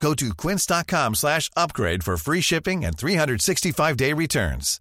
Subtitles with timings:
[0.00, 4.80] Go to quince.com slash upgrade for free shipping and 365-day returns.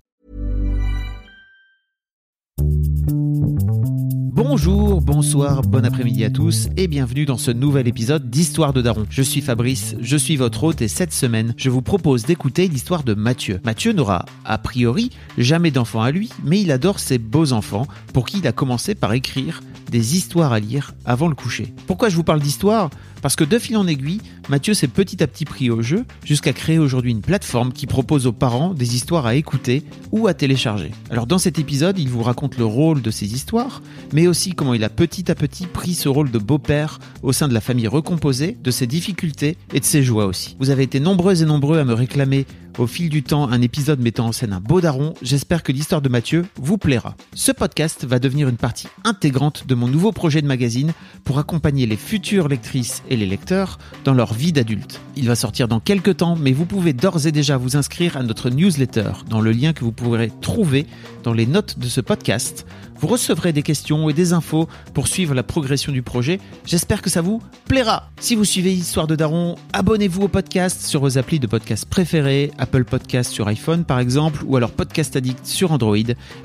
[4.38, 9.06] Bonjour, bonsoir, bon après-midi à tous et bienvenue dans ce nouvel épisode d'Histoire de Daron.
[9.10, 13.04] Je suis Fabrice, je suis votre hôte et cette semaine, je vous propose d'écouter l'histoire
[13.04, 13.60] de Mathieu.
[13.64, 18.26] Mathieu n'aura, a priori, jamais d'enfant à lui, mais il adore ses beaux enfants pour
[18.26, 21.74] qui il a commencé par écrire des histoires à lire avant le coucher.
[21.88, 22.90] Pourquoi je vous parle d'histoire?
[23.26, 26.54] Parce que de fil en aiguille, Mathieu s'est petit à petit pris au jeu jusqu'à
[26.54, 30.92] créer aujourd'hui une plateforme qui propose aux parents des histoires à écouter ou à télécharger.
[31.10, 33.82] Alors dans cet épisode, il vous raconte le rôle de ces histoires,
[34.14, 37.48] mais aussi comment il a petit à petit pris ce rôle de beau-père au sein
[37.48, 40.56] de la famille recomposée, de ses difficultés et de ses joies aussi.
[40.60, 42.46] Vous avez été nombreux et nombreux à me réclamer
[42.78, 46.02] au fil du temps un épisode mettant en scène un beau daron, j'espère que l'histoire
[46.02, 47.16] de Mathieu vous plaira.
[47.34, 50.92] Ce podcast va devenir une partie intégrante de mon nouveau projet de magazine
[51.24, 55.02] pour accompagner les futures lectrices et les lecteurs dans leur vie d'adulte.
[55.16, 58.24] Il va sortir dans quelques temps, mais vous pouvez d'ores et déjà vous inscrire à
[58.24, 60.86] notre newsletter dans le lien que vous pourrez trouver
[61.24, 62.66] dans les notes de ce podcast.
[62.98, 66.40] Vous recevrez des questions et des infos pour suivre la progression du projet.
[66.66, 68.10] J'espère que ça vous plaira.
[68.20, 72.52] Si vous suivez Histoire de Daron, abonnez-vous au podcast sur vos applis de podcast préférés,
[72.58, 75.98] Apple Podcast sur iPhone par exemple, ou alors Podcast Addict sur Android.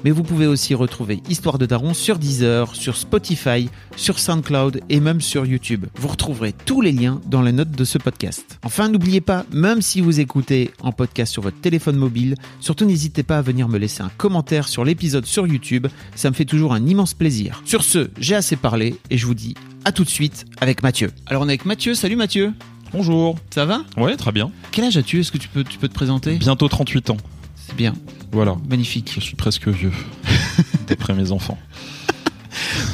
[0.04, 5.00] Mais vous pouvez aussi retrouver Histoire de Daron sur Deezer, sur Spotify, sur SoundCloud et
[5.00, 5.86] même sur YouTube.
[5.94, 8.58] Vous retrouverez tous les liens dans les notes de ce podcast.
[8.64, 13.22] Enfin, n'oubliez pas, même si vous écoutez en podcast sur votre téléphone mobile, surtout n'hésitez
[13.22, 15.86] pas à venir me laisser un commentaire sur l'épisode sur YouTube.
[16.14, 17.62] Ça me toujours un immense plaisir.
[17.64, 21.10] Sur ce, j'ai assez parlé et je vous dis à tout de suite avec Mathieu.
[21.26, 21.94] Alors on est avec Mathieu.
[21.94, 22.52] Salut Mathieu.
[22.92, 23.36] Bonjour.
[23.50, 23.82] Ça va?
[23.96, 24.50] Ouais, très bien.
[24.72, 25.20] Quel âge as-tu?
[25.20, 26.36] Est-ce que tu peux, tu peux te présenter?
[26.36, 27.16] Bientôt 38 ans.
[27.54, 27.94] C'est bien.
[28.32, 28.56] Voilà.
[28.68, 29.12] Magnifique.
[29.14, 29.92] Je suis presque vieux.
[30.88, 31.58] D'après mes enfants.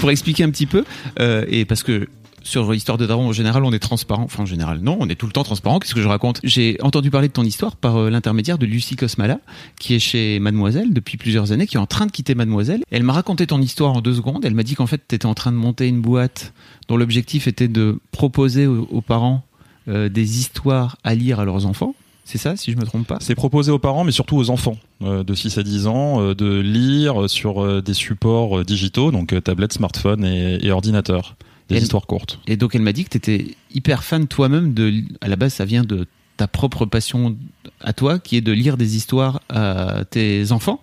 [0.00, 0.84] Pour expliquer un petit peu,
[1.18, 2.08] euh, et parce que
[2.46, 4.22] sur l'histoire de Daron, en général, on est transparent.
[4.22, 5.80] Enfin, en général, non, on est tout le temps transparent.
[5.80, 6.40] Qu'est-ce que je raconte?
[6.44, 9.40] J'ai entendu parler de ton histoire par euh, l'intermédiaire de Lucie Cosmala,
[9.80, 12.82] qui est chez Mademoiselle depuis plusieurs années, qui est en train de quitter Mademoiselle.
[12.90, 14.44] Elle m'a raconté ton histoire en deux secondes.
[14.44, 16.54] Elle m'a dit qu'en fait, tu étais en train de monter une boîte
[16.88, 19.42] dont l'objectif était de proposer aux, parents
[19.88, 21.96] euh, des histoires à lire à leurs enfants.
[22.24, 23.18] C'est ça, si je me trompe pas?
[23.20, 26.60] C'est proposé aux parents, mais surtout aux enfants euh, de 6 à 10 ans, de
[26.60, 31.34] lire sur des supports digitaux, donc tablettes, smartphones et, et ordinateurs.
[31.68, 32.38] Des Et- histoires courtes.
[32.46, 35.54] Et donc elle m'a dit que tu étais hyper fan toi-même de à la base
[35.54, 36.06] ça vient de
[36.36, 37.36] ta propre passion
[37.80, 40.80] à toi qui est de lire des histoires à tes enfants.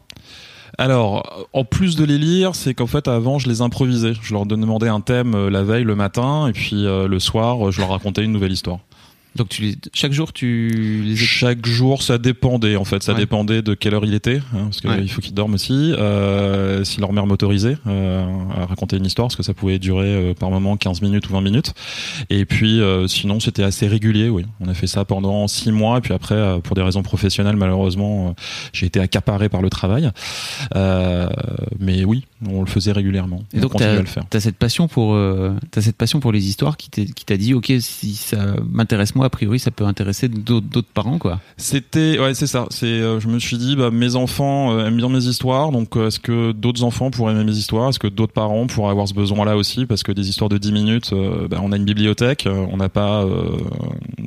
[0.79, 4.13] Alors, en plus de les lire, c'est qu'en fait, avant, je les improvisais.
[4.19, 7.71] Je leur demandais un thème euh, la veille, le matin, et puis euh, le soir,
[7.71, 8.79] je leur racontais une nouvelle histoire.
[9.35, 13.01] Donc tu les, chaque jour tu les Chaque jour, ça dépendait en fait.
[13.01, 13.19] Ça Ouais.
[13.19, 15.07] dépendait de quelle heure il était, hein, parce qu'il Ouais.
[15.07, 15.93] faut qu'ils dorment aussi.
[15.97, 20.07] Euh, si leur mère m'autorisait euh, à raconter une histoire, parce que ça pouvait durer
[20.13, 21.73] euh, par moment 15 minutes ou 20 minutes.
[22.29, 24.29] Et puis, euh, sinon, c'était assez régulier.
[24.29, 25.97] Oui, on a fait ça pendant six mois.
[25.97, 28.31] Et puis après, euh, pour des raisons professionnelles, malheureusement, euh,
[28.71, 30.09] j'ai été accaparé par le travail.
[30.75, 31.27] Euh,
[31.79, 33.43] mais oui, on le faisait régulièrement.
[33.53, 34.23] Et on donc continue t'as à le faire.
[34.33, 37.73] as cette passion pour euh, t'as cette passion pour les histoires qui t'a dit ok
[37.79, 41.39] si ça m'intéresse moi a priori ça peut intéresser d'autres parents quoi.
[41.57, 44.97] C'était ouais c'est ça c'est euh, je me suis dit bah mes enfants euh, aiment
[44.97, 47.89] bien mes histoires donc euh, est-ce que d'autres enfants pourraient aimer mes histoires?
[47.89, 49.85] Est-ce que d'autres parents pourraient avoir ce besoin là aussi?
[49.85, 52.89] Parce que des histoires de 10 minutes euh, bah, on a une bibliothèque on n'a
[52.89, 53.57] pas euh,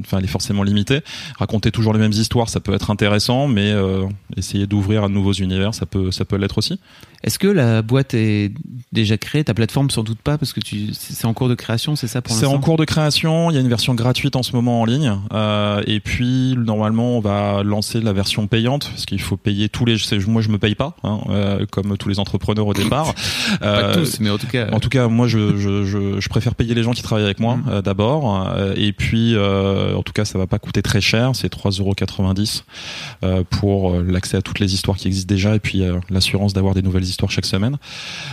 [0.00, 1.00] enfin elle est forcément limitée
[1.38, 4.05] raconter toujours les mêmes histoires ça peut être intéressant mais euh,
[4.37, 6.78] essayer d'ouvrir à de nouveaux univers ça peut ça peut l'être aussi
[7.25, 8.53] Est-ce que la boîte est
[8.93, 11.54] déjà créée ta plateforme sans doute pas parce que tu c'est c'est en cours de
[11.54, 13.50] création c'est ça pour C'est l'instant en cours de création.
[13.50, 15.12] Il y a une version gratuite en ce moment en ligne.
[15.32, 19.84] Euh, et puis normalement, on va lancer la version payante parce qu'il faut payer tous
[19.84, 19.99] les.
[19.99, 23.14] c'est- Moi, je me paye pas, hein, euh, comme tous les entrepreneurs au départ.
[23.61, 26.29] Pas Euh, tous mais en tout cas En tout cas, moi, je, je, je, je
[26.29, 27.81] préfère payer les gens qui travaillent avec moi Mm.
[27.82, 28.49] d'abord.
[28.76, 31.31] Et puis, en tout cas, ça va pas coûter très cher.
[31.35, 32.62] C'est 3,90€
[33.25, 36.82] euh, pour l'accès à toutes les histoires qui existent déjà et puis l'assurance d'avoir des
[36.82, 37.76] nouvelles histoires chaque semaine.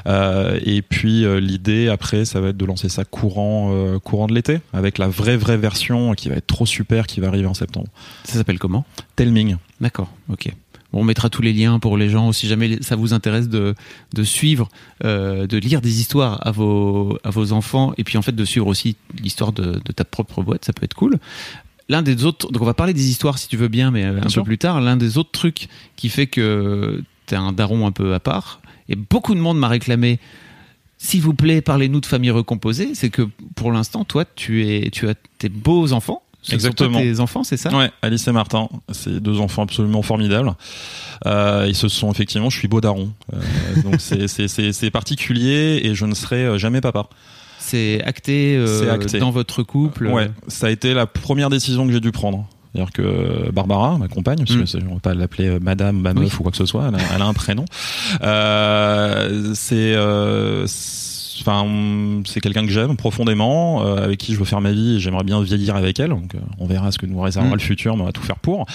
[0.08, 4.28] Euh, et puis, euh, l'idée après, ça va être de lancer ça courant, euh, courant
[4.28, 7.48] de l'été avec la vraie, vraie version qui va être trop super qui va arriver
[7.48, 7.88] en septembre.
[8.24, 8.86] ça s'appelle comment?
[9.16, 9.58] Telming.
[9.82, 10.52] D'accord, ok.
[10.96, 13.74] On mettra tous les liens pour les gens, si jamais ça vous intéresse de,
[14.14, 14.70] de suivre,
[15.04, 18.46] euh, de lire des histoires à vos, à vos enfants, et puis en fait de
[18.46, 21.18] suivre aussi l'histoire de, de ta propre boîte, ça peut être cool.
[21.90, 24.22] L'un des autres, donc on va parler des histoires si tu veux bien, mais un
[24.22, 24.80] peu plus tard.
[24.82, 28.62] L'un des autres trucs qui fait que t'es un daron un peu à part.
[28.90, 30.20] Et beaucoup de monde m'a réclamé
[31.04, 32.92] s'il vous plaît, parlez-nous de famille recomposée.
[32.96, 36.24] C'est que pour l'instant, toi, tu, es, tu as tes beaux enfants.
[36.42, 36.98] Ce Exactement.
[37.00, 37.76] Sont tes enfants, c'est ça?
[37.76, 40.54] Ouais, Alice et Martin, c'est deux enfants absolument formidables.
[41.26, 46.06] Euh, ils se sont effectivement, je suis beau daron, euh, donc c'est- particulier et je
[46.06, 47.08] ne serai euh, jamais papa.
[47.60, 49.20] C'est acté, euh, C'est acté.
[49.20, 50.08] dans votre couple.
[50.08, 52.46] Ouais, ça a été la première décision que j'ai dû prendre.
[52.74, 54.60] C'est-à-dire que Barbara, ma compagne, parce Mm.
[54.62, 56.38] que c'est- on va pas l'appeler euh, Madame, ma meuf Oui.
[56.40, 57.66] ou quoi que ce soit, elle a, elle a un prénom.
[58.24, 61.66] Euh, c'est, euh, c'est- enfin,
[62.26, 65.24] c'est quelqu'un que j'aime profondément, euh, avec qui je veux faire ma vie et j'aimerais
[65.24, 66.10] bien vieillir avec elle.
[66.10, 67.58] Donc, euh, on verra ce que nous réservera Mm.
[67.60, 68.66] le futur, mais on va tout faire pour.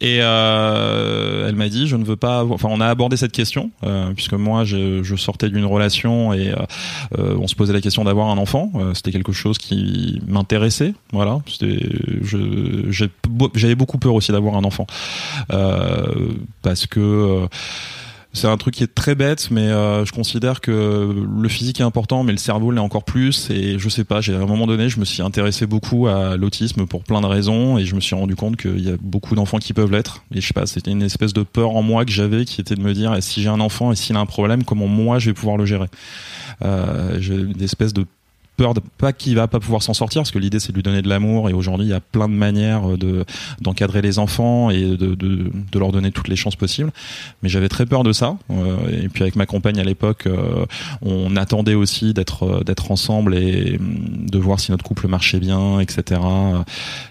[0.00, 2.44] Et euh, elle m'a dit, je ne veux pas.
[2.44, 6.52] Enfin, on a abordé cette question euh, puisque moi, je, je sortais d'une relation et
[7.18, 8.70] euh, on se posait la question d'avoir un enfant.
[8.76, 10.94] Euh, C'était quelque chose qui m'intéressait.
[11.12, 11.38] Voilà.
[11.46, 11.80] C'était-
[13.54, 14.86] J'avais beaucoup peur aussi d'avoir un enfant
[15.52, 16.06] euh,
[16.62, 17.46] parce que.
[18.32, 21.84] C'est un truc qui est très bête, mais euh, je considère que le physique est
[21.84, 23.50] important, mais le cerveau l'est encore plus.
[23.50, 26.36] Et je sais pas, j'ai à un moment donné, je me suis intéressé beaucoup à
[26.36, 29.34] l'autisme pour plein de raisons, et je me suis rendu compte qu'il y a beaucoup
[29.34, 30.24] d'enfants qui peuvent l'être.
[30.34, 32.74] Et je sais pas, c'était une espèce de peur en moi que j'avais, qui était
[32.74, 35.26] de me dire, si j'ai un enfant et s'il a un problème, comment moi je
[35.26, 35.88] vais pouvoir le gérer?
[36.64, 38.06] Euh, J'ai une espèce de
[38.56, 40.82] peur de pas qu'il va pas pouvoir s'en sortir parce que l'idée c'est de lui
[40.82, 43.24] donner de l'amour et aujourd'hui il y a plein de manières de
[43.60, 46.92] d'encadrer les enfants et de, de, de leur donner toutes les chances possibles.
[47.42, 50.66] Mais j'avais très peur de ça Euh, et puis avec ma compagne à l'époque euh,
[51.00, 55.40] on attendait aussi d'être euh, d'être ensemble et hum, de voir si notre couple marchait
[55.40, 56.20] bien etc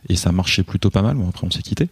[0.10, 1.16] et ça marchait plutôt pas mal.
[1.16, 1.90] Bon après on s'est quitté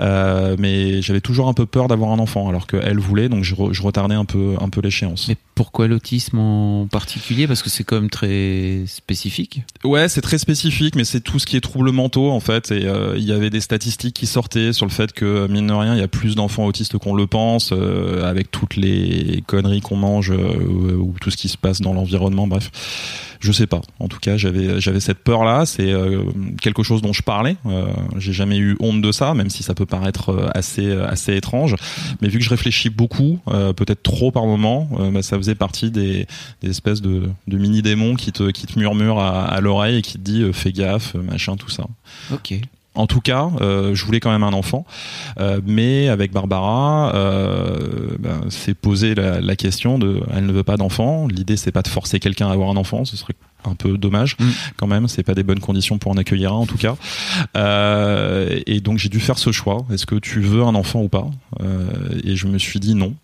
[0.00, 3.54] euh, mais j'avais toujours un peu peur d'avoir un enfant alors qu'elle voulait donc je,
[3.72, 5.28] je retardais un peu un peu l'échéance.
[5.28, 7.46] Mais pourquoi l'autisme en particulier?
[7.46, 8.83] Parce que c'est quand même très
[9.84, 12.70] Ouais, c'est très spécifique, mais c'est tout ce qui est troubles mentaux en fait.
[12.70, 15.72] Et euh, il y avait des statistiques qui sortaient sur le fait que mine de
[15.72, 19.80] rien, il y a plus d'enfants autistes qu'on le pense, euh, avec toutes les conneries
[19.80, 22.46] qu'on mange euh, ou tout ce qui se passe dans l'environnement.
[22.46, 22.70] Bref,
[23.44, 23.82] je sais pas.
[24.00, 25.66] En tout cas, j'avais j'avais cette peur là.
[25.66, 26.22] C'est euh,
[26.62, 27.56] quelque chose dont je parlais.
[27.66, 27.86] Euh,
[28.16, 31.76] J'ai jamais eu honte de ça, même si ça peut paraître euh, assez assez étrange.
[32.22, 33.38] Mais vu que je réfléchis beaucoup,
[33.76, 36.26] peut-être trop par moment, bah, ça faisait partie des,
[36.62, 40.02] des espèces de, de mini démons qui te qui te murmurent à, à l'oreille et
[40.02, 41.84] qui te dit fais gaffe, machin, tout ça.
[42.32, 42.54] Ok.
[42.94, 44.86] En tout cas, euh, je voulais quand même un enfant,
[45.40, 50.62] euh, mais avec Barbara, euh, ben, c'est posé la, la question de, elle ne veut
[50.62, 51.26] pas d'enfant.
[51.26, 54.36] L'idée, c'est pas de forcer quelqu'un à avoir un enfant, ce serait un peu dommage
[54.38, 54.44] Mm.
[54.76, 55.08] quand même.
[55.08, 56.96] C'est pas des bonnes conditions pour en accueillir un, en tout cas.
[57.56, 59.84] Euh, et donc j'ai dû faire ce choix.
[59.92, 61.26] Est-ce que tu veux un enfant ou pas?
[61.62, 61.86] Euh,
[62.24, 63.14] Et je me suis dit non.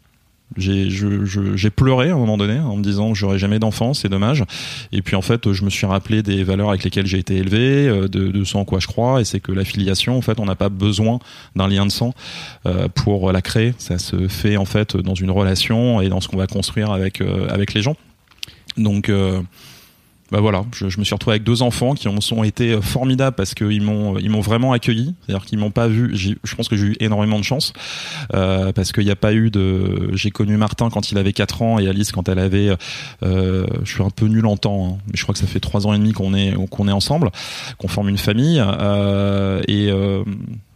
[0.57, 4.45] J'ai pleuré à un moment donné en me disant j'aurai jamais d'enfant, c'est dommage.
[4.91, 7.89] Et puis en fait, je me suis rappelé des valeurs avec lesquelles j'ai été élevé,
[7.89, 10.41] euh, de, de ce en quoi je crois, et c'est que la filiation, en fait,
[10.41, 11.21] on n'a pas besoin
[11.55, 12.15] d'un lien de sang
[12.67, 13.75] euh, pour la créer.
[13.79, 17.21] Ça se fait en fait dans une relation et dans ce qu'on va construire avec
[17.21, 17.97] euh, avec les gens.
[18.77, 19.41] Donc euh,
[20.31, 23.37] bah voilà, je, je me suis retrouvé avec deux enfants qui ont, ont été formidables
[23.37, 26.17] parce qu'ils m'ont ils m'ont vraiment accueilli, c'est-à-dire qu'ils m'ont pas vu.
[26.17, 27.73] Je pense que j'ai eu énormément de chance
[28.35, 30.11] euh, parce qu'il n'y a pas eu de.
[30.15, 32.71] J'ai connu Martin quand il avait 4 ans et Alice quand elle avait.
[33.23, 35.61] Euh, je suis un peu nul en temps, hein, mais je crois que ça fait
[35.61, 37.31] trois ans et demi qu'on est qu'on est ensemble,
[37.79, 40.23] qu'on forme une famille euh, et euh,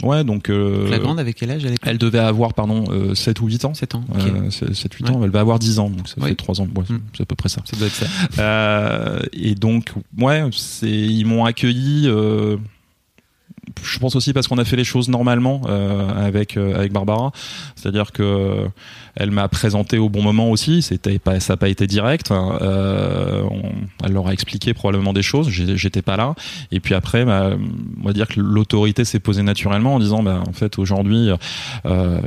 [0.04, 0.50] ouais donc.
[0.50, 1.86] euh, La grande avec quel âge à l'époque?
[1.88, 3.74] elle devait avoir pardon euh, 7 ou 8 ans.
[3.74, 4.04] 7 ans.
[4.14, 4.20] Ok.
[4.26, 5.10] Euh, 7-8 Ouais.
[5.10, 6.28] ans, elle va avoir 10 ans, donc ça Oui.
[6.30, 7.00] fait 3 ans, ouais, Mm.
[7.16, 7.62] c'est à peu près ça.
[7.64, 8.06] Ça doit être ça.
[8.38, 12.08] Euh, et donc, ouais, c'est ils m'ont accueilli.
[13.78, 16.92] Euh, je pense aussi parce qu'on a fait les choses normalement euh, avec euh, avec
[16.92, 17.32] Barbara,
[17.76, 18.66] c'est-à-dire que
[19.16, 20.82] elle m'a présenté au bon moment aussi.
[20.82, 22.30] C'était pas ça n'a pas été direct.
[22.30, 22.58] hein.
[22.62, 23.72] Euh, on-
[24.04, 25.48] elle leur a expliqué probablement des choses.
[25.50, 26.34] J'étais pas là.
[26.72, 27.50] Et puis après, bah,
[28.02, 31.30] on va dire que l'autorité s'est posée naturellement en disant, bah, en fait, aujourd'hui,
[31.86, 32.20] euh,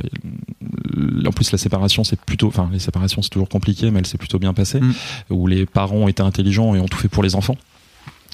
[1.26, 4.18] en plus la séparation c'est plutôt, enfin les séparations c'est toujours compliqué, mais elle s'est
[4.18, 4.80] plutôt bien passée.
[4.80, 4.92] Mm.
[5.30, 7.56] Où les parents ont été intelligents et ont tout fait pour les enfants.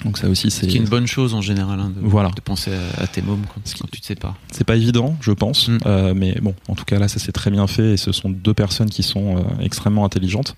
[0.04, 2.30] Donc ça aussi c'est C'est une bonne chose en général hein, de, Voilà.
[2.30, 4.34] de penser à, à tes mômes quand, quand tu te sépares.
[4.50, 5.78] C'est pas évident, je pense, Mm.
[5.86, 8.28] Euh, mais bon, en tout cas là, ça s'est très bien fait et ce sont
[8.30, 10.56] deux personnes qui sont euh, extrêmement intelligentes.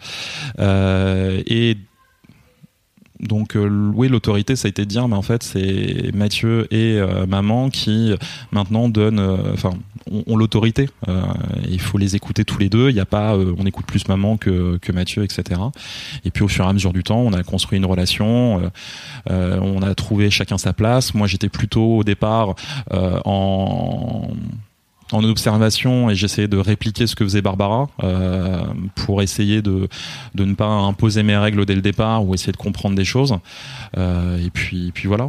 [0.58, 1.76] Euh, et
[3.20, 6.98] donc euh, oui, l'autorité, ça a été de dire, mais en fait, c'est Mathieu et
[6.98, 8.14] euh, maman qui
[8.52, 9.70] maintenant donnent, euh, enfin,
[10.26, 10.88] ont, l'autorité.
[11.08, 11.22] Euh,
[11.68, 12.90] il faut les écouter tous les deux.
[12.90, 15.60] Il n'y a pas, euh, on écoute plus maman que, que Mathieu, etc.
[16.24, 18.70] Et puis au fur et à mesure du temps, on a construit une relation.
[19.28, 21.14] on a trouvé chacun sa place.
[21.14, 22.54] Moi, j'étais plutôt au départ
[22.90, 24.28] en
[25.12, 29.88] en observation et j'essayais de répliquer ce que faisait Barbara euh, pour essayer de,
[30.34, 33.36] de ne pas imposer mes règles dès le départ ou essayer de comprendre des choses.
[33.96, 35.28] Euh, et puis, puis voilà.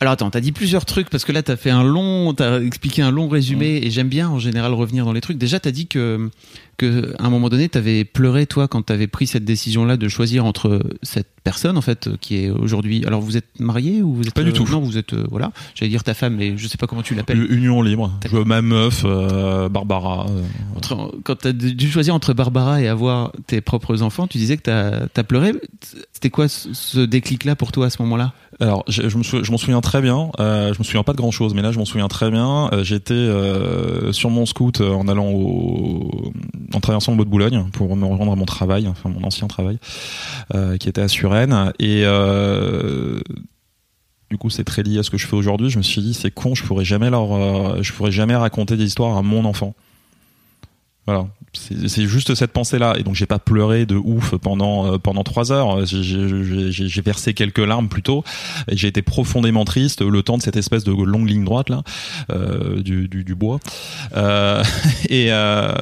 [0.00, 3.02] Alors attends, t'as dit plusieurs trucs parce que là t'as fait un long, t'as expliqué
[3.02, 5.38] un long résumé et j'aime bien en général revenir dans les trucs.
[5.38, 6.30] Déjà t'as dit que
[6.78, 10.08] que à un moment donné t'avais pleuré toi quand t'avais pris cette décision là de
[10.08, 13.04] choisir entre cette personne en fait qui est aujourd'hui.
[13.06, 14.66] Alors vous êtes marié ou vous êtes Pas du euh, tout.
[14.70, 15.52] Non, vous êtes euh, voilà.
[15.74, 17.46] J'allais dire ta femme, mais je sais pas comment tu l'appelles.
[17.52, 18.10] Union libre.
[18.24, 20.26] Je veux ma meuf, euh, Barbara.
[20.30, 20.42] euh,
[20.76, 24.62] Entre- quand t'as dû choisir entre Barbara et avoir tes propres enfants, tu disais que
[24.62, 25.52] t'as as pleuré.
[26.12, 28.32] C'était quoi ce, ce déclic là pour toi à ce moment-là?
[28.60, 30.30] Alors, je, je me m'en souviens très bien.
[30.40, 32.68] Euh, je me souviens pas de grand chose, mais là, je m'en souviens très bien.
[32.72, 36.32] Euh, J'étais euh, sur mon scoot euh, en allant au,
[36.74, 39.46] en traversant le bois de Boulogne pour me rendre à mon travail, enfin mon ancien
[39.46, 39.78] travail,
[40.54, 41.72] euh, qui était à Suresnes.
[41.78, 43.20] Et euh,
[44.30, 45.70] du coup, c'est très lié à ce que je fais aujourd'hui.
[45.70, 48.76] Je me suis dit, c'est con, je pourrais jamais leur, euh, je pourrais jamais raconter
[48.76, 49.74] des histoires à mon enfant.
[51.08, 51.26] Voilà.
[51.54, 52.96] C'est juste cette pensée-là.
[52.98, 55.86] Et donc, j'ai pas pleuré de ouf pendant euh, pendant trois heures.
[55.86, 58.22] J'ai- J'ai versé quelques larmes plutôt.
[58.70, 61.82] J'ai été profondément triste le temps de cette espèce de longue ligne droite là
[62.30, 63.58] euh, du, du, du bois.
[64.14, 64.62] Euh,
[65.08, 65.72] et, euh,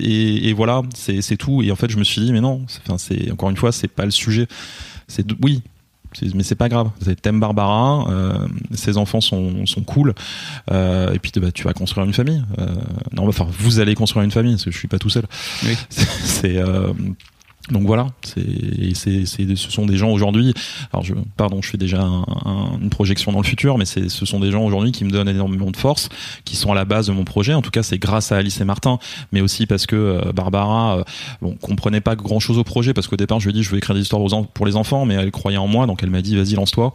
[0.00, 1.62] et et voilà, c'est tout.
[1.62, 2.62] Et en fait, je me suis dit, mais non.
[2.96, 4.46] c'est- encore une fois, c'est pas le sujet.
[5.06, 5.60] C'est oui.
[6.34, 6.90] Mais c'est pas grave.
[7.20, 8.06] Thème Barbara.
[8.10, 10.14] Euh, ses enfants sont, sont cool.
[10.70, 12.42] Euh, et puis bah, tu vas construire une famille.
[12.58, 12.66] Euh,
[13.12, 14.54] non, enfin vous allez construire une famille.
[14.54, 15.24] Parce que je suis pas tout seul.
[15.64, 15.76] Oui.
[15.88, 16.92] C'est c'est, euh,
[17.70, 18.08] donc voilà.
[18.24, 19.24] C'est c'est
[19.56, 20.52] ce sont des gens aujourd'hui.
[20.92, 24.08] Alors je pardon, je fais déjà un- un- une projection dans le futur, mais c'est
[24.08, 26.08] ce sont des gens aujourd'hui qui me donnent énormément de force,
[26.44, 27.54] qui sont à la base de mon projet.
[27.54, 28.98] En tout cas, c'est grâce à Alice et Martin,
[29.30, 31.04] mais aussi parce que euh, Barbara, euh,
[31.40, 33.70] bon, comprenait pas grand chose au projet parce qu'au départ, je lui ai dit je
[33.70, 36.20] veux écrire des histoires pour les enfants, mais elle croyait en moi, donc elle m'a
[36.20, 36.92] dit vas-y lance-toi.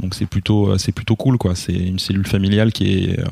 [0.00, 1.54] Donc c'est plutôt euh, c'est plutôt cool quoi.
[1.54, 3.24] C'est une cellule familiale qui est euh,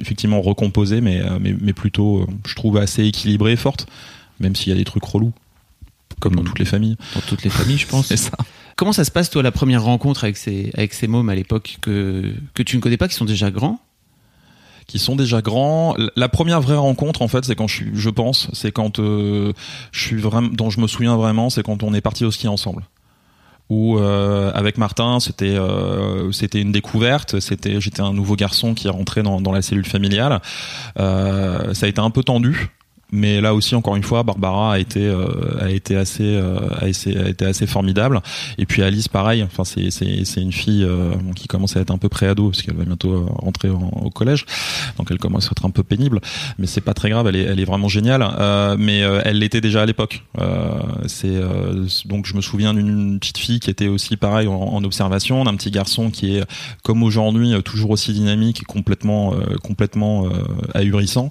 [0.00, 3.86] effectivement recomposée, mais mais, mais plutôt je trouve assez équilibrée, et forte,
[4.40, 5.32] même s'il y a des trucs relous,
[6.20, 6.96] comme dans toutes les familles.
[7.14, 8.06] Dans toutes les familles, je pense.
[8.08, 8.32] C'est ça.
[8.76, 11.78] Comment ça se passe, toi, la première rencontre avec ces, avec ces mômes à l'époque
[11.80, 13.80] que, que tu ne connais pas, qui sont déjà grands?
[14.86, 15.96] Qui sont déjà grands.
[16.14, 19.52] La première vraie rencontre, en fait, c'est quand je suis, je pense, c'est quand euh,
[19.92, 22.48] je suis vraiment, dont je me souviens vraiment, c'est quand on est parti au ski
[22.48, 22.84] ensemble.
[23.68, 27.40] Où euh, avec Martin, c'était euh, c'était une découverte.
[27.40, 30.40] C'était j'étais un nouveau garçon qui est rentré dans, dans la cellule familiale.
[31.00, 32.70] Euh, ça a été un peu tendu.
[33.12, 35.26] Mais là aussi, encore une fois, Barbara a été euh,
[35.60, 38.20] a été assez euh, a, été, assez formidable.
[38.58, 39.44] Et puis Alice, pareil.
[39.44, 42.62] Enfin, c'est c'est c'est une fille euh, qui commence à être un peu pré-ado parce
[42.62, 44.44] qu'elle va bientôt euh, rentrer en- au collège.
[44.98, 46.20] Donc elle commence à être un peu pénible,
[46.58, 47.28] mais c'est pas très grave.
[47.28, 48.26] Elle est elle est vraiment géniale.
[48.38, 50.24] Euh, mais euh, elle l'était déjà à l'époque.
[51.06, 51.40] C'est
[52.06, 55.70] donc je me souviens d'une petite fille qui était aussi pareil en, observation, d'un petit
[55.70, 56.44] garçon qui est
[56.82, 60.26] comme aujourd'hui toujours aussi dynamique et complètement complètement
[60.74, 61.30] ahurissant.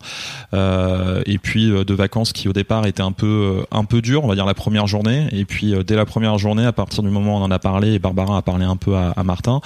[0.53, 3.25] Et puis euh, de vacances qui au départ étaient un peu
[3.61, 5.27] euh, un peu dur, on va dire la première journée.
[5.31, 7.59] Et puis euh, dès la première journée, à partir du moment où on en a
[7.59, 9.61] parlé et Barbara a parlé un peu à, Martin,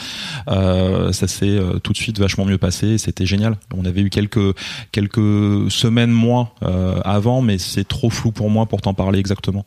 [0.48, 2.98] ça s'est tout de suite vachement mieux passé.
[2.98, 3.58] C'était génial.
[3.76, 4.56] On avait eu quelques
[4.92, 9.66] quelques semaines, mois euh, avant, mais c'est trop flou pour moi pour t'en parler exactement.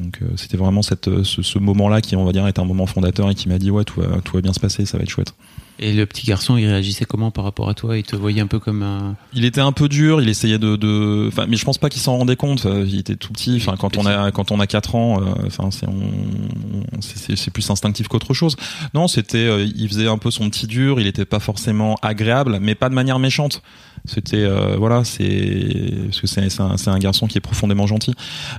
[0.00, 2.64] Donc euh, c'était vraiment cette, euh, ce, ce moment-là qui, on va dire, est un
[2.64, 4.98] moment fondateur et qui m'a dit ouais, tout va, tout va bien se passer, ça
[4.98, 5.34] va être chouette.
[5.78, 7.98] Et le petit garçon, il réagissait comment par rapport à toi?
[7.98, 9.14] Il te voyait un peu comme un.
[9.34, 11.26] Il était un peu dur, il essayait de, de...
[11.28, 12.66] Enfin, mais je pense pas qu'il s'en rendait compte.
[12.86, 13.56] Il était tout petit.
[13.56, 17.18] Enfin, quand on a quand on a quatre ans, euh, enfin, c'est on, on- c'est-
[17.18, 18.56] c'est c'est plus instinctif qu'autre chose.
[18.94, 20.98] Non, c'était, euh, il faisait un peu son petit dur.
[20.98, 23.60] Il était pas forcément agréable, mais pas de manière méchante.
[24.06, 28.14] C'était euh, voilà, c'est parce que c'est un, un garçon qui est profondément gentil.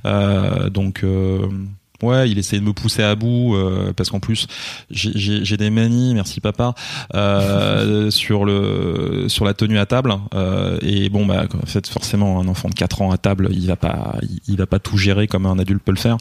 [0.06, 1.04] Euh, donc.
[1.04, 1.48] euh,
[2.04, 4.46] Ouais, il essayait de me pousser à bout euh, parce qu'en plus
[4.92, 6.76] j'ai- des manies, merci papa,
[7.16, 10.14] euh, sur le sur la tenue à table.
[10.36, 13.66] Euh, et bon, bah, en fait, forcément, un enfant de 4 ans à table, il
[13.66, 16.18] va pas, il, il va pas tout gérer comme un adulte peut le faire.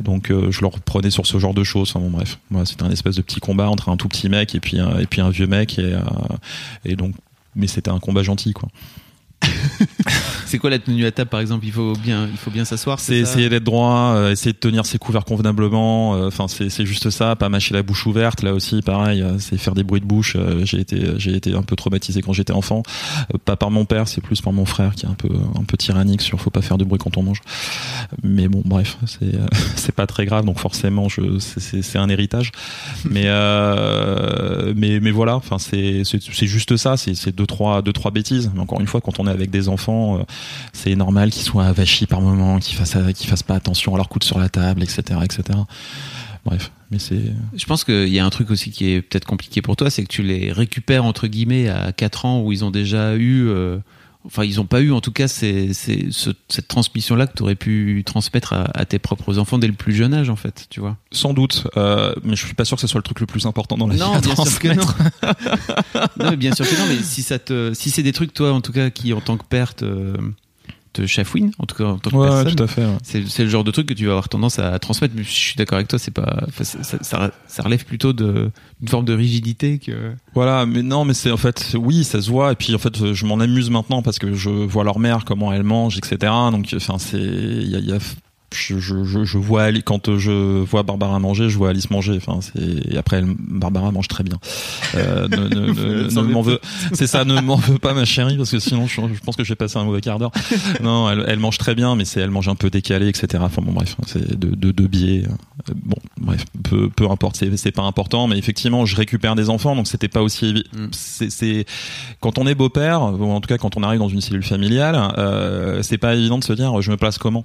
[0.00, 1.90] Donc, euh, je le reprenais sur ce genre de choses.
[1.90, 4.56] Enfin, bon, bref, voilà, c'était un espèce de petit combat entre un tout petit mec
[4.56, 6.00] et puis un, et puis un vieux mec et euh,
[6.84, 7.14] et donc,
[7.54, 8.68] mais c'était un combat gentil, quoi.
[10.46, 11.64] C'est quoi la tenue à table, par exemple?
[11.66, 13.00] Il faut bien, il faut bien s'asseoir.
[13.00, 16.14] C'est essayer d'être droit, euh, essayer de tenir ses couverts convenablement.
[16.14, 18.42] euh, Enfin, c'est c'est juste ça, pas mâcher la bouche ouverte.
[18.42, 20.36] Là aussi, pareil, euh, c'est faire des bruits de bouche.
[20.64, 22.82] j'ai été, j'ai été un peu traumatisé quand j'étais enfant.
[23.44, 25.76] Pas par mon père, c'est plus par mon frère qui est un peu, un peu
[25.76, 27.40] tyrannique sur faut pas faire de bruit quand on mange.
[28.22, 30.44] Mais bon, bref, c'est, euh, c'est pas très grave.
[30.44, 32.52] Donc forcément, je, c'est- un héritage.
[33.08, 35.36] Mais, euh, mais, mais voilà.
[35.36, 36.96] Enfin, c'est, c'est juste ça.
[36.96, 38.50] C'est deux trois, deux trois bêtises.
[38.54, 40.22] Mais encore une fois, quand on est avec des enfants, euh,
[40.72, 44.08] c'est normal qu'ils soient avachis par moments, qu'ils fassent, qu'ils fassent pas attention à leur
[44.08, 45.58] coude sur la table, etc., etc.
[46.44, 47.20] Bref, mais c'est
[47.56, 50.02] Je pense qu'il y a un truc aussi qui est peut-être compliqué pour toi, c'est
[50.02, 53.48] que tu les récupères entre guillemets à 4 ans où ils ont déjà eu,
[54.24, 57.54] enfin ils ont pas eu en tout cas c'est cette transmission là que tu aurais
[57.54, 60.96] pu transmettre à, tes propres enfants dès le plus jeune âge en fait tu vois.
[61.10, 61.66] Sans doute.
[61.76, 63.86] Euh, mais je suis pas sûr que ce soit le truc le plus important dans
[63.86, 64.84] la non, vie bien sûr que non.
[66.18, 68.52] non mais bien sûr que non mais si ça te si c'est des trucs toi
[68.52, 70.16] en tout cas qui en tant que père te
[70.92, 72.54] te chafouine, en tout cas en tant que personne.
[72.54, 72.86] tout à fait.
[73.02, 75.14] C'est le genre de truc que tu vas avoir tendance à transmettre.
[75.16, 78.50] Mais je suis d'accord avec toi, c'est pas, ça, ça, relève plutôt d'une
[78.88, 80.12] forme de rigidité que.
[80.34, 82.52] Voilà, mais non, mais c'est en fait, oui, ça se voit.
[82.52, 85.52] Et puis en fait, je m'en amuse maintenant parce que je vois leur mère comment
[85.52, 86.32] elle mange, etc.
[86.50, 87.98] Donc, enfin, c'est, il y a, y a
[88.54, 92.16] je, je, je, vois Ali, quand je vois Barbara manger, je vois Alice manger.
[92.16, 94.38] Enfin, c'est et après elle, Barbara mange très bien.
[94.94, 96.60] Euh, ne, ne, ne, m'en veux.
[96.92, 99.44] C'est ça, ne m'en veux pas ma chérie parce que sinon je, je, pense que
[99.44, 100.32] je vais passer un mauvais quart d'heure.
[100.82, 103.42] Non, elle, elle, mange très bien, mais c'est elle mange un peu décalé, etc.
[103.46, 105.24] Enfin bon bref, c'est de, de, de biais.
[105.74, 109.76] Bon bref, peu, peu importe, c'est, c'est pas important, mais effectivement je récupère des enfants,
[109.76, 110.88] donc c'était pas aussi mm.
[110.92, 111.66] c'est, c'est
[112.20, 114.98] quand on est beau-père, ou en tout cas quand on arrive dans une cellule familiale,
[115.18, 117.44] euh, c'est pas évident de se dire je me place comment?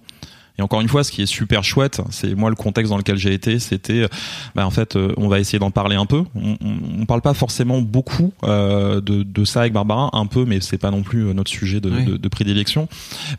[0.58, 3.18] Et encore une fois, ce qui est super chouette, c'est moi le contexte dans lequel
[3.18, 4.08] j'ai été, c'était,
[4.56, 6.24] bah, en fait, euh, on va essayer d'en parler un peu.
[6.36, 6.58] On,
[7.00, 10.78] on, parle pas forcément beaucoup euh, de, de, ça avec Barbara, un peu, mais c'est
[10.78, 12.88] pas non plus euh, notre sujet de, de, de prédilection.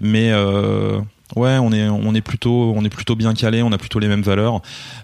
[0.01, 1.01] Mais euh,
[1.37, 4.09] Ouais, on est on est plutôt on est plutôt bien calé, on a plutôt les
[4.09, 4.63] mêmes valeurs,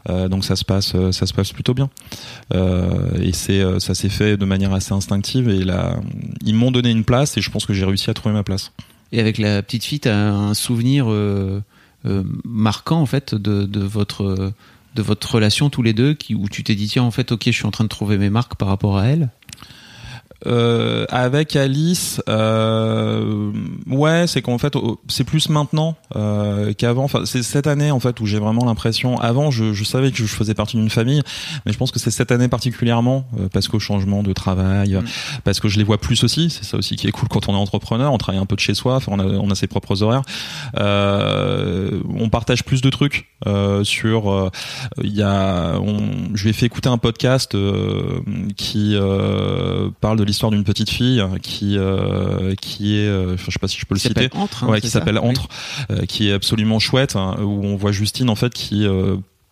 [0.08, 1.90] euh, donc ça se passe ça se passe plutôt bien.
[2.54, 5.96] Euh, et c'est ça s'est fait de manière assez instinctive et là
[6.42, 8.72] ils m'ont donné une place et je pense que j'ai réussi à trouver ma place.
[9.12, 11.62] Et avec la petite fille, t'as un souvenir euh,
[12.44, 14.52] marquant en fait de, de, votre
[14.94, 17.42] de votre relation tous les deux qui où tu t'es dit tiens en fait ok
[17.46, 19.30] je suis en train de trouver mes marques par rapport à elle
[20.46, 23.50] euh, avec Alice, euh,
[23.86, 24.74] ouais, c'est qu'en fait,
[25.08, 27.04] c'est plus maintenant euh, qu'avant.
[27.04, 29.18] Enfin, c'est cette année en fait où j'ai vraiment l'impression.
[29.18, 31.22] Avant, je, je, savais que je faisais partie d'une famille,
[31.64, 35.04] mais je pense que c'est cette année particulièrement euh, parce qu'au changement de travail, mm.
[35.44, 36.50] parce que je les vois plus aussi.
[36.50, 38.12] C'est ça aussi qui est cool quand on est entrepreneur.
[38.12, 38.96] On travaille un peu de chez soi.
[38.96, 40.22] Enfin, on a, on a ses propres horaires.
[40.78, 44.50] Euh, on partage plus de trucs euh, sur.
[45.02, 47.56] Il y a, on, je lui ai fait écouter un podcast
[48.56, 48.96] qui
[50.00, 53.78] parle de l'histoire d'une petite fille qui euh, qui est, euh, je sais pas si
[53.78, 55.48] je peux le citer, Entre, hein, ouais, qui s'appelle Entre,
[55.90, 58.86] euh, qui est absolument chouette, hein, où on voit Justine en fait qui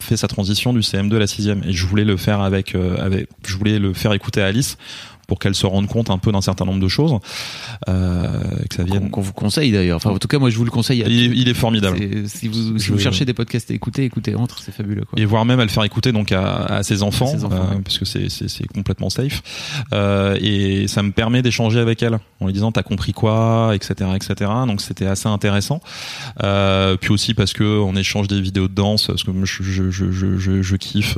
[0.00, 3.28] fait sa transition du CM2 à la 6 et je voulais le faire avec avec
[3.46, 4.76] je voulais le faire écouter à Alice
[5.32, 7.14] pour qu'elle se rende compte un peu d'un certain nombre de choses.
[7.88, 8.28] Euh,
[8.68, 9.08] que ça vienne.
[9.08, 9.96] Qu'on vous conseille d'ailleurs.
[9.96, 11.02] Enfin, en tout cas, moi, je vous le conseille.
[11.06, 11.98] il, est, formidable.
[12.26, 15.06] Si vous, si vous cherchez des podcasts à écouter, écoutez Entre, c'est fabuleux.
[15.06, 15.18] Quoi.
[15.18, 18.04] Et voire même à le faire écouter donc à, à ses enfants, euh, parce que
[18.04, 19.42] c'est, c'est, complètement safe.
[19.94, 24.10] Euh, et ça me permet d'échanger avec elle en lui disant t'as compris quoi, etc.,
[24.14, 24.50] etc.
[24.66, 25.80] Donc c'était assez intéressant.
[26.42, 29.90] Euh, puis aussi parce que on échange des vidéos de danse, parce que je, je,
[29.90, 31.16] je, je, je kiffe,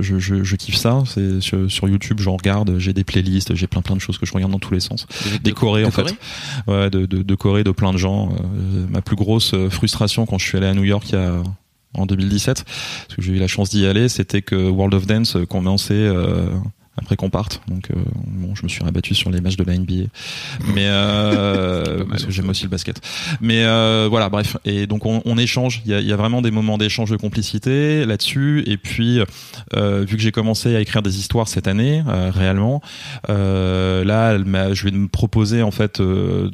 [0.00, 1.02] je, je, je kiffe ça.
[1.04, 4.26] C'est sur, sur YouTube, j'en regarde, j'ai des playlists j'ai plein plein de choses que
[4.26, 5.06] je regarde dans tous les sens.
[5.42, 6.14] Des, Corées en fait.
[6.66, 8.30] Ouais, de, de, de, Corée, de plein de gens.
[8.30, 11.18] Euh, ma plus grosse euh, frustration quand je suis allé à New York il y
[11.18, 11.42] a
[11.94, 15.36] en 2017, parce que j'ai eu la chance d'y aller, c'était que World of Dance
[15.48, 16.46] commençait euh,
[16.96, 17.62] après qu'on parte.
[17.68, 17.94] Donc euh,
[18.26, 20.08] bon, je me suis rabattu sur les matchs de la NBA,
[20.74, 23.00] mais euh, parce que j'aime aussi le basket.
[23.40, 24.56] Mais euh, voilà, bref.
[24.64, 25.82] Et donc on, on échange.
[25.84, 28.64] Il y a, y a, vraiment des moments d'échange de complicité là-dessus.
[28.66, 29.20] Et puis
[29.74, 32.82] euh, vu que j'ai commencé à écrire des histoires cette année, euh, réellement,
[33.28, 36.50] euh, là, elle je vais me proposer en fait de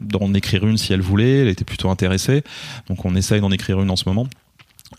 [0.00, 1.40] d'en écrire une si elle voulait.
[1.40, 2.42] Elle était plutôt intéressée.
[2.88, 4.26] Donc on essaye d'en écrire une en ce moment.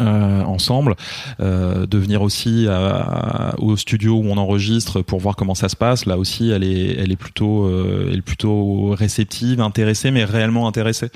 [0.02, 0.96] Euh, ensemble,
[1.40, 5.76] euh, de venir aussi à, au studio où on enregistre pour voir comment ça se
[5.76, 6.06] passe.
[6.06, 10.68] Là aussi, elle est, elle est plutôt, euh, elle est plutôt réceptive, intéressée, mais réellement
[10.68, 11.10] intéressée.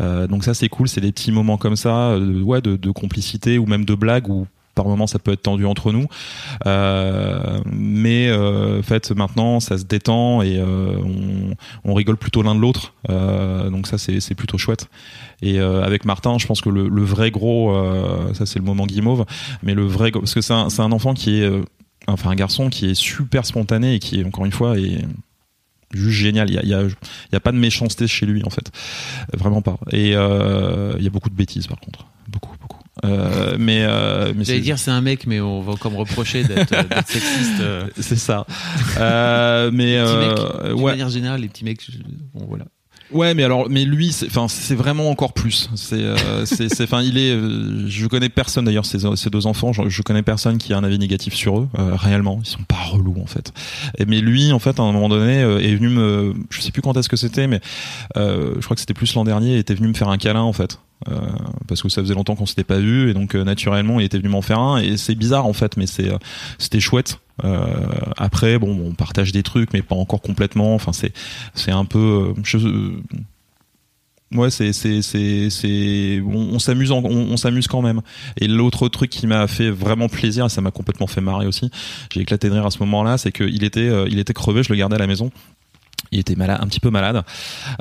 [0.00, 0.88] Euh, donc ça, c'est cool.
[0.88, 4.28] C'est des petits moments comme ça, de, ouais, de, de complicité ou même de blague
[4.28, 6.06] où par moment ça peut être tendu entre nous
[6.66, 10.98] euh, mais euh, en fait maintenant ça se détend et euh,
[11.84, 14.88] on, rigole plutôt l'un de l'autre euh, donc ça c'est, plutôt chouette
[15.42, 17.74] et avec Martin je pense que le, vrai gros
[18.34, 19.24] ça c'est le moment guimauve
[19.62, 21.50] mais le vrai parce que c'est un, enfant qui est
[22.06, 25.04] enfin un garçon qui est super spontané et qui est encore une fois est
[25.92, 26.50] juste génial.
[26.50, 28.70] Il y a, pas de méchanceté chez lui en fait,
[29.32, 29.78] vraiment pas.
[29.92, 32.83] Et il y a beaucoup de bêtises par contre, beaucoup, beaucoup.
[33.04, 36.44] Euh, mais euh, mais j'allais dire c'est un mec, mais on va encore me reprocher
[36.44, 36.70] d'être
[37.06, 37.60] sexiste.
[37.60, 37.88] Euh.
[37.98, 38.46] C'est ça.
[38.98, 40.92] Euh, mais euh, ouais.
[40.92, 41.80] manière générale, les petits mecs,
[42.34, 42.66] bon voilà.
[43.12, 45.70] Ouais, mais alors, mais lui, enfin, c'est vraiment encore plus.
[45.76, 47.32] C'est, euh, c'est, enfin, il est.
[47.32, 49.72] Euh, je connais personne d'ailleurs ces, ces deux enfants.
[49.72, 51.68] Je, je, connais personne qui a un avis négatif sur eux.
[51.78, 53.52] Euh, réellement, ils sont pas relous en fait.
[53.98, 56.34] Et, mais lui, en fait, à un moment donné, est venu me.
[56.50, 57.60] Je sais plus quand est-ce que c'était, mais
[58.16, 59.54] je crois que c'était plus l'an dernier.
[59.54, 60.80] Il était venu me faire un câlin en fait.
[61.68, 64.28] Parce que ça faisait longtemps qu'on s'était pas vu et donc naturellement il était venu
[64.28, 66.10] m'en faire un et c'est bizarre en fait mais c'est
[66.58, 67.18] c'était chouette.
[68.16, 70.74] Après bon on partage des trucs mais pas encore complètement.
[70.74, 71.12] Enfin c'est
[71.54, 72.32] c'est un peu
[74.34, 78.00] Ouais, c'est c'est c'est c'est on, s'amuse on, s'amuse quand même.
[78.40, 81.70] Et l'autre truc qui m'a fait vraiment plaisir, et ça m'a complètement fait marrer aussi,
[82.12, 84.72] j'ai éclaté de rire à ce moment-là, c'est qu'il était euh, il était crevé, je
[84.72, 85.30] le gardais à la maison
[86.14, 87.22] il était malade, un petit peu malade.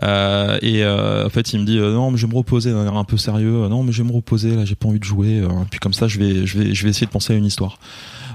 [0.03, 2.71] Euh, et euh, en fait, il me dit euh, non, mais je vais me reposer,
[2.71, 3.67] un peu sérieux.
[3.69, 5.41] Non, mais je vais me reposer là, j'ai pas envie de jouer.
[5.71, 7.77] puis comme ça, je vais, je vais, je vais essayer de penser à une histoire.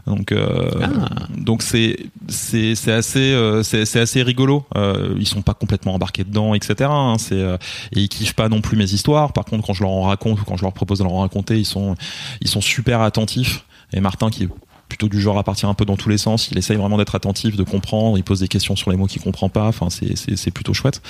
[0.09, 1.27] Donc, euh, ah.
[1.37, 1.97] donc c'est
[2.29, 4.65] c'est c'est assez euh, c'est c'est assez rigolo.
[4.77, 6.89] Euh, ils sont pas complètement embarqués dedans, etc.
[6.91, 9.33] Hein, c'est et ils kiffent pas non plus mes histoires.
[9.33, 11.21] Par contre, quand je leur en raconte ou quand je leur propose de leur en
[11.21, 11.95] raconter, ils sont
[12.41, 13.65] ils sont super attentifs.
[13.93, 14.49] Et Martin qui
[14.89, 16.49] plutôt du genre à partir un peu dans tous les sens.
[16.51, 18.19] Il essaye vraiment d'être attentif, de comprendre.
[18.19, 19.67] Il pose des questions sur les mots qu'il comprend pas.
[19.67, 21.03] Enfin, c'est plutôt chouette.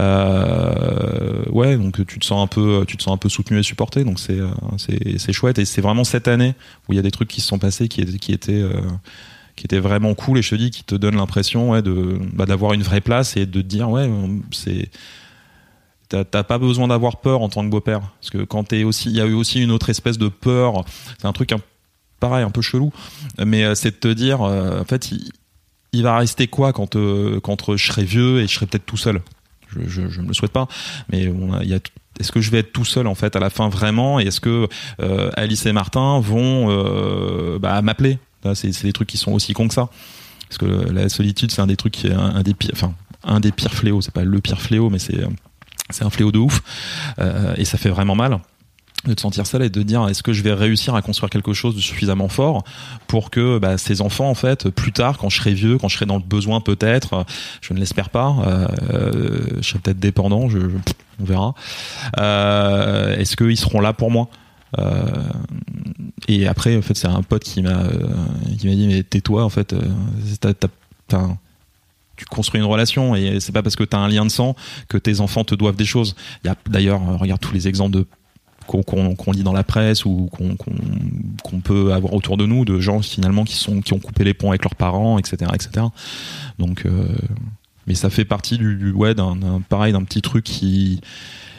[0.00, 3.62] Euh, ouais, donc tu te sens un peu tu te sens un peu soutenu et
[3.62, 4.04] supporté.
[4.04, 4.38] Donc c'est
[4.78, 5.58] c'est c'est chouette.
[5.58, 6.54] Et c'est vraiment cette année
[6.88, 8.80] où il y a des trucs qui se sont passés qui qui étaient euh,
[9.56, 12.46] qui étaient vraiment cool et je te dis qui te donnent l'impression ouais, de bah,
[12.46, 14.10] d'avoir une vraie place et de te dire ouais
[14.50, 14.90] c'est
[16.08, 19.16] t'as pas besoin d'avoir peur en tant que beau-père parce que quand t'es aussi il
[19.16, 20.84] y a eu aussi une autre espèce de peur
[21.18, 21.60] c'est un truc un
[22.28, 22.90] pareil, un peu chelou,
[23.44, 25.10] mais euh, c'est de te dire, euh, en fait,
[25.92, 28.96] il, va rester quoi quand, euh, quand je serai vieux et je serai peut-être tout
[28.96, 29.20] seul?
[29.86, 30.66] Je, me le souhaite pas,
[31.10, 31.80] mais il y a
[32.20, 34.20] est-ce que je vais être tout seul en fait à la fin vraiment?
[34.20, 34.68] Et est-ce que
[35.36, 36.68] Alice et Martin vont
[37.58, 38.18] bah, m'appeler?
[38.54, 39.90] C'est, des trucs qui sont aussi cons que ça.
[40.48, 43.74] Parce que la solitude c'est un des trucs un, des pires enfin un des pires
[43.74, 44.00] fléaux.
[44.00, 45.26] C'est pas le pire fléau mais c'est
[45.90, 46.62] c'est un fléau de ouf.
[47.56, 48.38] Et ça fait vraiment mal
[49.04, 51.52] de te sentir seul et de dire est-ce que je vais réussir à construire quelque
[51.52, 52.64] chose de suffisamment fort
[53.06, 55.96] pour que bah, ces enfants en fait plus tard quand je serai vieux quand je
[55.96, 57.24] serai dans le besoin peut-être
[57.60, 58.66] je ne l'espère pas euh,
[59.60, 60.58] je serai peut-être dépendant je,
[61.20, 61.54] on verra
[62.18, 64.28] euh, est-ce qu'ils seront là pour moi?
[64.78, 65.04] Euh,
[66.26, 67.84] et après en fait c'est un pote qui m'a
[68.58, 69.74] qui m'a dit mais tais-toi en fait
[72.16, 74.56] tu construis une relation et c'est pas parce que tu as un lien de sang
[74.88, 76.14] que tes enfants te doivent des choses.
[76.42, 78.06] Il y a d'ailleurs regarde tous les exemples de
[78.66, 83.44] qu'on lit dans la presse ou qu'on peut avoir autour de nous de gens finalement
[83.44, 85.86] qui sont qui ont coupé les ponts avec leurs parents etc etc
[86.58, 87.06] donc euh,
[87.86, 91.00] mais ça fait partie du, ouais d'un pareil d'un petit truc qui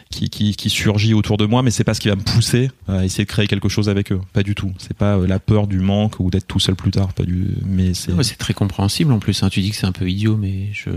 [0.10, 3.04] qui, qui, surgit autour de moi, mais c'est pas ce qui va me pousser à
[3.04, 4.22] essayer de créer quelque chose avec eux.
[4.34, 4.72] Pas du tout.
[4.78, 7.14] C'est pas euh, la peur du manque ou d'être tout seul plus tard.
[7.14, 7.50] Pas du.
[7.66, 8.12] Mais c'est.
[8.24, 9.44] c'est très compréhensible en plus.
[9.44, 9.50] Hein.
[9.50, 10.90] Tu dis que c'est un peu idiot, mais je,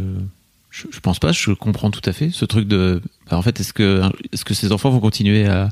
[0.70, 1.32] je, pense pas.
[1.32, 3.02] Je comprends tout à fait ce truc de.
[3.28, 5.68] Bah, en fait, est-ce que est-ce que ces enfants vont continuer à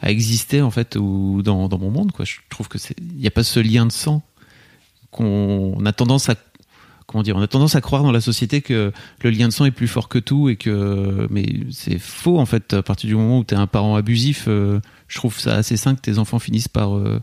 [0.00, 2.24] à exister en fait ou dans, dans mon monde quoi.
[2.24, 4.22] Je trouve que il n'y a pas ce lien de sang
[5.10, 6.36] qu'on a tendance à
[7.06, 9.64] comment dire on a tendance à croire dans la société que le lien de sang
[9.64, 12.74] est plus fort que tout et que mais c'est faux en fait.
[12.74, 15.76] À partir du moment où tu es un parent abusif euh, je trouve ça assez
[15.76, 17.20] sain que tes enfants finissent par euh,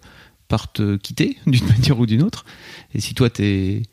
[0.48, 2.46] par te quitter d'une manière ou d'une autre.
[2.94, 3.84] Et si toi t'es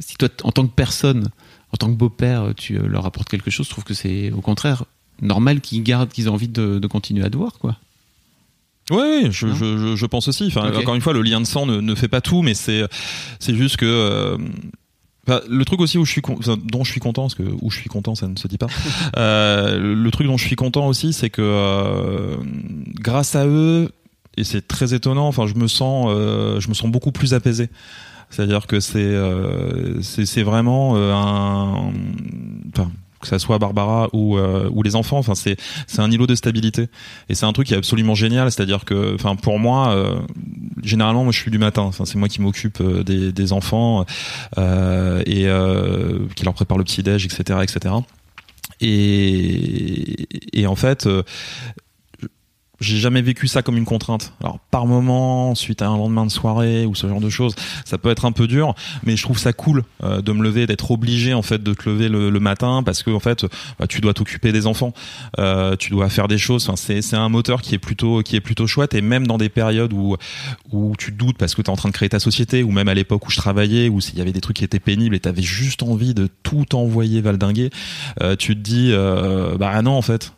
[0.00, 1.30] si toi en tant que personne
[1.72, 4.84] en tant que beau-père tu leur apportes quelque chose je trouve que c'est au contraire
[5.22, 7.76] normal qu'ils gardent qu'ils aient envie de, continuer à te voir quoi
[8.90, 10.46] oui, je, je, je, pense aussi.
[10.46, 12.84] Enfin, encore une fois, le lien de sang ne, ne fait pas tout, mais c'est
[13.38, 14.38] c'est juste que euh,
[15.48, 16.22] le truc aussi où je suis
[16.64, 18.66] dont je suis content parce que où je suis content ça ne se dit pas
[19.16, 22.36] euh, le, truc dont je suis content aussi c'est que euh,
[23.00, 23.90] grâce à eux
[24.36, 27.70] et c'est très étonnant enfin je me sens euh, je me sens beaucoup plus apaisé
[28.30, 31.12] c'est-à-dire que c'est euh, c'est vraiment un
[31.72, 31.92] enfin
[33.28, 35.22] que ça soit Barbara ou euh, les enfants.
[35.34, 35.58] C'est
[35.98, 36.88] un îlot de stabilité.
[37.28, 38.50] Et c'est un truc qui est absolument génial.
[38.50, 40.20] C'est-à-dire que pour moi euh,
[40.82, 41.90] généralement moi je suis du matin.
[41.92, 44.04] C'est moi qui m'occupe euh, des enfants
[44.56, 45.48] et
[46.34, 47.94] qui leur prépare le petit déj etc etc
[48.80, 51.08] et et en fait
[52.80, 54.32] j'ai jamais vécu ça comme une contrainte.
[54.40, 57.98] Alors par moment, suite à un lendemain de soirée ou ce genre de choses, ça
[57.98, 60.90] peut être un peu dur, mais je trouve ça cool euh, de me lever, d'être
[60.90, 63.44] obligé en fait de te lever le, matin parce que en fait,
[63.80, 64.92] bah, tu dois t'occuper des enfants,
[65.40, 66.68] euh, tu dois faire des choses.
[66.68, 69.38] Enfin, c'est c'est un moteur qui est plutôt qui est plutôt chouette et même dans
[69.38, 70.16] des périodes où
[70.70, 72.86] où tu doutes parce que tu es en train de créer ta société ou même
[72.86, 75.20] à l'époque où je travaillais où s'il y avait des trucs qui étaient pénibles et
[75.20, 77.70] tu avais juste envie de tout envoyer valdinguer,
[78.22, 80.32] euh, tu te dis euh, bah non en fait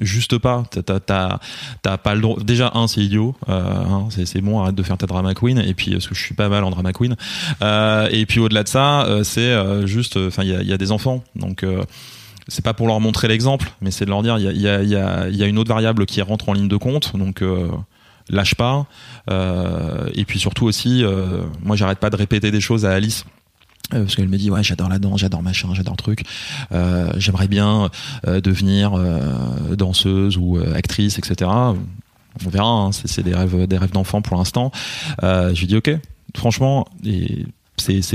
[0.00, 0.64] juste pas.
[0.70, 2.38] T'as pas le droit.
[2.42, 5.58] Déjà un c'est idiot euh, hein, c'est bon arrête de faire ta drama queen.
[5.58, 7.16] Et puis parce que je suis pas mal en drama queen.
[7.62, 10.72] Euh, et puis au-delà de ça euh, c'est euh, juste enfin il y a, y
[10.72, 11.22] a, des enfants.
[11.36, 11.82] Donc euh,
[12.48, 14.96] c'est pas pour leur montrer l'exemple mais c'est de leur dire il y a, y,
[14.96, 17.16] a, y, y a une autre variable qui rentre en ligne de compte.
[17.16, 17.42] Donc
[18.28, 18.86] lâche pas.
[19.30, 21.04] Et puis surtout aussi
[21.62, 23.24] moi j'arrête pas de répéter des choses à Alice.
[23.26, 23.33] Euh,
[23.90, 26.24] parce qu'elle me dit ouais j'adore la danse j'adore machin j'adore truc.
[26.72, 27.90] Euh, j'aimerais bien
[28.26, 28.92] euh, devenir
[29.76, 34.72] danseuse ou actrice etc on verra hein, c'est des rêves des rêves d'enfant pour l'instant.
[35.22, 35.90] Je lui dis ok
[36.36, 37.44] franchement et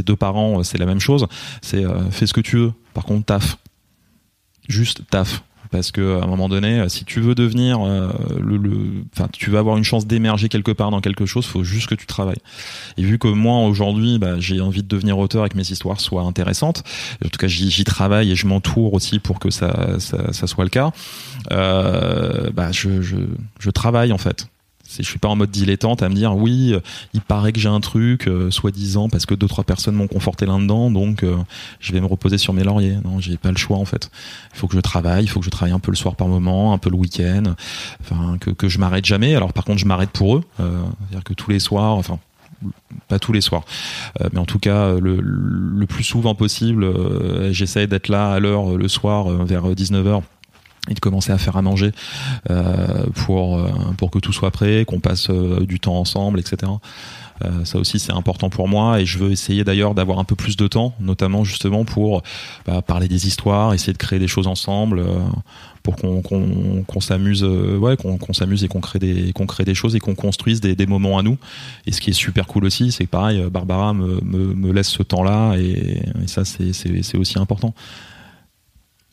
[0.05, 1.27] deux parents c'est la même chose.
[1.61, 2.73] C'est fais ce que tu veux.
[2.93, 3.57] Par contre taf.
[4.67, 9.29] Juste taf parce que à un moment donné, si tu veux devenir euh, le, enfin,
[9.31, 12.05] tu veux avoir une chance d'émerger quelque part dans quelque chose, faut juste que tu
[12.05, 12.41] travailles.
[12.97, 15.99] Et vu que moi aujourd'hui, bah, j'ai envie de devenir auteur et que mes histoires
[15.99, 16.83] soient intéressantes,
[17.23, 20.63] en tout cas j'y travaille et je m'entoure aussi pour que ça, ça, ça soit
[20.63, 20.91] le cas.
[21.51, 23.17] Euh, bah, je, je,
[23.59, 24.47] je travaille en fait
[24.97, 26.79] je suis pas en mode dilettante à me dire oui, euh,
[27.13, 30.45] il paraît que j'ai un truc, euh, soi-disant parce que deux trois personnes m'ont conforté
[30.45, 31.37] là-dedans, donc euh,
[31.79, 32.97] je vais me reposer sur mes lauriers.
[33.05, 34.09] Non, j'ai pas le choix en fait.
[34.53, 36.27] Il faut que je travaille, il faut que je travaille un peu le soir par
[36.27, 37.43] moment, un peu le week-end,
[38.01, 39.35] enfin que que je m'arrête jamais.
[39.35, 42.19] Alors par contre, je m'arrête pour eux, c'est-à-dire que tous les soirs, enfin
[43.07, 43.63] pas tous les soirs,
[44.33, 46.85] mais en tout cas le, plus souvent possible,
[47.53, 50.23] j'essaie d'être là à l'heure le soir vers 19h
[50.89, 51.91] et de commencer à faire à manger
[52.49, 56.71] euh, pour euh, pour que tout soit prêt, qu'on passe euh, du temps ensemble, etc.
[57.45, 60.35] Euh, ça aussi c'est important pour moi et je veux essayer d'ailleurs d'avoir un peu
[60.35, 62.21] plus de temps, notamment justement pour
[62.65, 65.05] bah, parler des histoires, essayer de créer des choses ensemble,
[65.83, 69.95] pour qu'on qu'on s'amuse, ouais, qu'on s'amuse et qu'on crée des qu'on crée des choses
[69.95, 71.37] et qu'on construise des, des moments à nous.
[71.85, 75.03] Et ce qui est super cool aussi, c'est pareil, Barbara me, me, me laisse ce
[75.03, 77.73] temps-là et, et ça c'est c'est aussi important.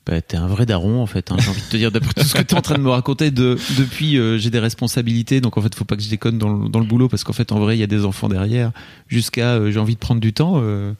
[0.06, 1.32] Bah, t'es un vrai daron en fait.
[1.32, 2.90] Hein, j'ai envie de te dire d'après tout ce que t'es en train de me
[2.90, 3.32] raconter.
[3.32, 6.52] De, depuis, euh, j'ai des responsabilités, donc en fait, faut pas que je déconne dans
[6.52, 8.70] le, dans le boulot parce qu'en fait, en vrai, il y a des enfants derrière.
[9.08, 10.60] Jusqu'à, euh, j'ai envie de prendre du temps.
[10.62, 10.92] Euh,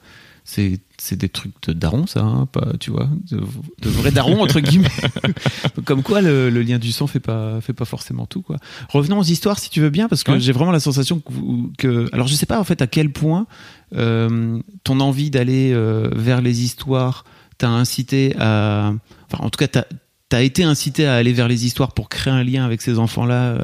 [0.43, 0.79] c'est
[1.11, 3.37] des trucs de daron ça, hein, pas tu vois, de,
[3.81, 4.87] de vrais darons entre guillemets.
[5.85, 8.55] Comme quoi, le, le, lien du sang fait pas fait pas forcément tout quoi.
[8.87, 11.31] Revenons aux histoires si tu veux bien parce que j'ai vraiment la sensation que,
[11.77, 13.45] que, alors je sais pas en fait à quel point
[13.91, 15.73] ton envie d'aller
[16.15, 17.25] vers les histoires
[17.57, 18.93] t'as incité à,
[19.31, 19.83] enfin, en tout cas, t'as
[20.31, 23.43] as été incité à aller vers les histoires pour créer un lien avec ces enfants-là
[23.43, 23.63] euh,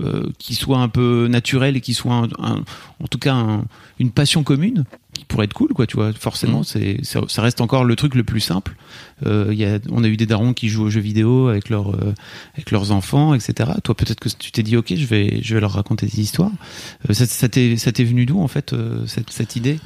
[0.00, 3.60] euh, qui soit un peu naturel et qui soit en tout cas
[3.98, 6.14] une passion commune qui pourrait être cool quoi tu vois.
[6.14, 6.64] Forcément mmh.
[6.64, 8.74] c'est ça, reste encore le truc le plus simple.
[9.26, 11.94] Euh, y a, on a eu des darons qui jouent aux jeux vidéo avec leurs
[11.94, 12.14] euh,
[12.54, 15.60] avec leurs enfants etc toi peut-être que tu t'es dit ok je vais je vais
[15.60, 16.52] leur raconter des histoires.
[17.10, 18.74] Ça, ça t'est venu d'où en fait
[19.06, 19.78] cette, cette idée?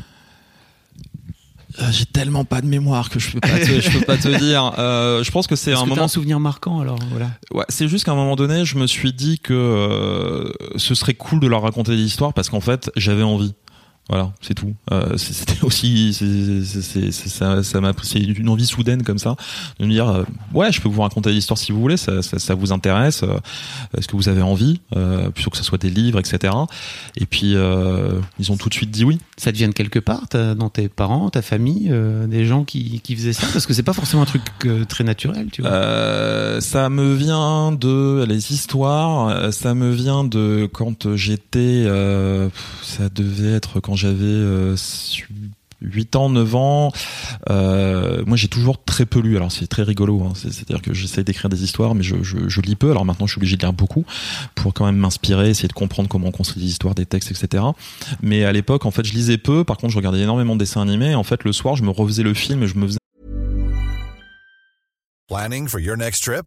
[1.90, 4.72] J'ai tellement pas de mémoire que je peux pas te, je peux pas te dire.
[4.78, 6.04] Euh, je pense que c'est un moment.
[6.04, 7.30] un souvenir marquant alors voilà.
[7.52, 11.14] Ouais, c'est juste qu'à un moment donné, je me suis dit que euh, ce serait
[11.14, 13.54] cool de leur raconter des histoires parce qu'en fait, j'avais envie.
[14.08, 14.72] Voilà, c'est tout.
[14.92, 19.34] Euh, c'était aussi, c'est, ça, ça m'a, c'est une envie soudaine comme ça
[19.80, 20.22] de me dire, euh,
[20.54, 23.36] ouais, je peux vous raconter l'histoire si vous voulez, ça, ça, ça vous intéresse, euh,
[23.98, 26.54] est-ce que vous avez envie, euh, plutôt que ce soit des livres, etc.
[27.16, 29.18] Et puis euh, ils ont tout de suite dit oui.
[29.36, 31.92] Ça te vient de quelque part, dans tes parents, ta famille,
[32.28, 34.42] des gens qui, qui faisaient ça, parce que c'est pas forcément un truc
[34.88, 36.60] très naturel, tu vois.
[36.60, 41.84] ça me vient de les histoires, ça me vient de quand j'étais,
[42.82, 44.76] ça devait être quand j'avais
[45.82, 46.92] 8 euh, ans, 9 ans,
[47.50, 49.36] euh, moi j'ai toujours très peu lu.
[49.36, 50.32] Alors c'est très rigolo, hein.
[50.34, 52.90] c'est-à-dire que j'essaie d'écrire des histoires, mais je, lis peu.
[52.90, 54.04] Alors maintenant je suis obligé de lire beaucoup
[54.54, 57.64] pour quand même m'inspirer, essayer de comprendre comment on construit des histoires, des textes, etc.
[58.22, 59.64] Mais à l'époque, en fait, je lisais peu.
[59.64, 61.14] Par contre, je regardais énormément de dessins animés.
[61.14, 62.98] En fait, le soir, je me refaisais le film et je me faisais.
[65.28, 66.46] Planning for your next trip?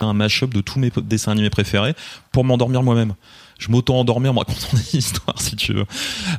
[0.00, 1.94] Un mashup de tous mes dessins animés préférés
[2.32, 3.14] pour m'endormir moi-même.
[3.60, 5.84] je m'auto-endormais en racontant des histoires, si tu veux.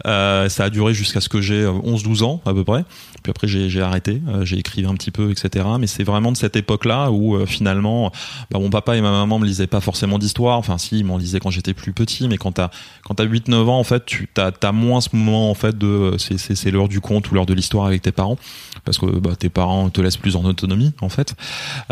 [0.05, 2.83] Euh, ça a duré jusqu'à ce que j'ai 11-12 ans, à peu près.
[3.23, 5.65] Puis après, j'ai arrêté, j'ai écrit un petit peu, etc.
[5.79, 8.11] Mais c'est vraiment de cette époque-là où finalement,
[8.51, 10.57] bah, mon papa et ma maman me lisaient pas forcément d'histoire.
[10.57, 12.71] Enfin, si, ils m'en lisaient quand j'étais plus petit, mais quand t'as
[13.05, 16.17] quand t'as 8-9 ans, en fait, tu t'as as moins ce moment en fait de
[16.17, 18.37] c'est l'heure du conte ou l'heure de l'histoire avec tes parents,
[18.85, 21.35] parce que bah, tes parents te laissent plus en autonomie, en fait.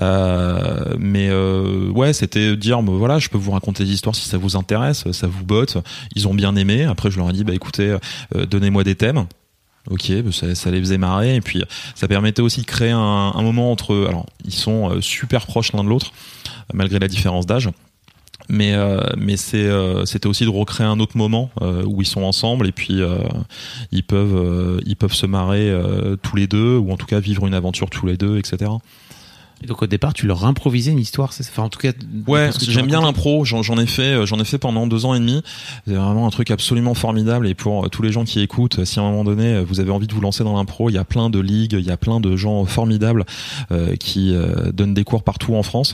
[0.01, 4.27] Euh, mais euh, ouais, c'était dire bah, voilà, je peux vous raconter des histoires si
[4.27, 5.77] ça vous intéresse, ça vous botte.
[6.15, 6.83] Ils ont bien aimé.
[6.83, 7.97] Après, je leur ai dit bah écoutez,
[8.35, 9.25] euh, donnez-moi des thèmes.
[9.89, 11.63] Ok, bah, ça, ça, les faisait marrer et puis
[11.95, 14.05] ça permettait aussi de créer un, un moment entre.
[14.07, 16.13] Alors ils sont euh, super proches l'un de l'autre
[16.73, 17.69] malgré la différence d'âge
[18.49, 22.07] mais euh, mais c'est euh, c'était aussi de recréer un autre moment euh, où ils
[22.07, 23.01] sont ensemble et puis
[23.91, 25.73] ils peuvent ils peuvent se marrer
[26.21, 28.71] tous les deux ou en tout cas vivre une aventure tous les deux etc
[29.63, 31.93] et donc au départ, tu leur improvisais une histoire, enfin en tout cas.
[32.27, 33.45] Ouais, j'aime bien l'impro.
[33.45, 35.41] J'en ai fait, euh, j'en ai fait pendant deux ans et demi.
[35.87, 37.47] C'est vraiment un truc absolument formidable.
[37.47, 39.79] Et pour euh, tous les gens qui écoutent, si à un moment donné euh, vous
[39.79, 41.91] avez envie de vous lancer dans l'impro, il y a plein de ligues, il y
[41.91, 43.25] a plein de gens formidables
[43.99, 44.35] qui
[44.73, 45.93] donnent des cours partout en France.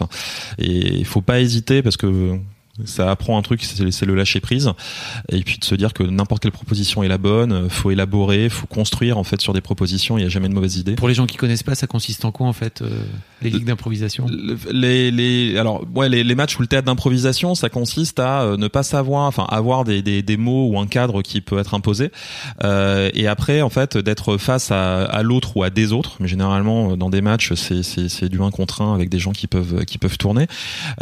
[0.57, 2.39] Et il faut pas hésiter parce que
[2.85, 4.71] ça apprend un truc, c'est le lâcher prise,
[5.29, 7.69] et puis de se dire que n'importe quelle proposition est la bonne.
[7.69, 10.17] Faut élaborer, faut construire en fait sur des propositions.
[10.17, 10.95] Il y a jamais de mauvaise idée.
[10.95, 13.03] Pour les gens qui connaissent pas, ça consiste en quoi en fait euh,
[13.41, 14.25] les ligues d'improvisation
[14.71, 18.57] les, les alors ouais les, les matchs ou le théâtre d'improvisation, ça consiste à euh,
[18.57, 21.73] ne pas savoir, enfin avoir des, des, des, mots ou un cadre qui peut être
[21.73, 22.11] imposé,
[22.63, 26.17] euh, et après en fait d'être face à, à l'autre ou à des autres.
[26.19, 29.47] Mais généralement dans des matchs, c'est c'est du 1 contre 1 avec des gens qui
[29.47, 30.47] peuvent qui peuvent tourner,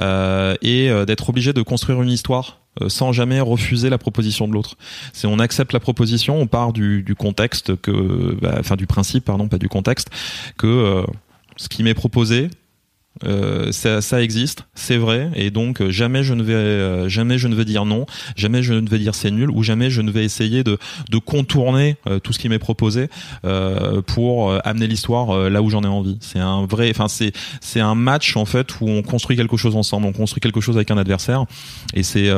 [0.01, 4.47] euh, et euh, d'être obligé de construire une histoire euh, sans jamais refuser la proposition
[4.47, 4.75] de l'autre.
[5.13, 9.25] C'est on accepte la proposition, on part du, du contexte que, bah, enfin du principe
[9.25, 10.09] pardon, pas du contexte
[10.57, 11.03] que euh,
[11.57, 12.49] ce qui m'est proposé,
[13.23, 17.37] euh, ça, ça, existe, c'est vrai, et donc euh, jamais je ne vais euh, jamais
[17.37, 20.01] je ne vais dire non, jamais je ne vais dire c'est nul, ou jamais je
[20.01, 20.77] ne vais essayer de,
[21.09, 23.09] de contourner tout ce qui m'est proposé
[24.05, 26.17] pour amener l'histoire là où j'en ai envie.
[26.21, 29.75] C'est un vrai, enfin c'est c'est un match en fait où on construit quelque chose
[29.75, 31.45] ensemble, on construit quelque chose avec un adversaire,
[31.93, 32.31] et c'est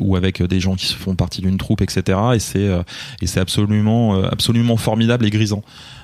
[0.00, 2.18] ou avec des gens qui se font partie d'une troupe, etc.
[2.34, 2.68] Et c'est
[3.22, 5.62] et c'est absolument absolument formidable et grisant.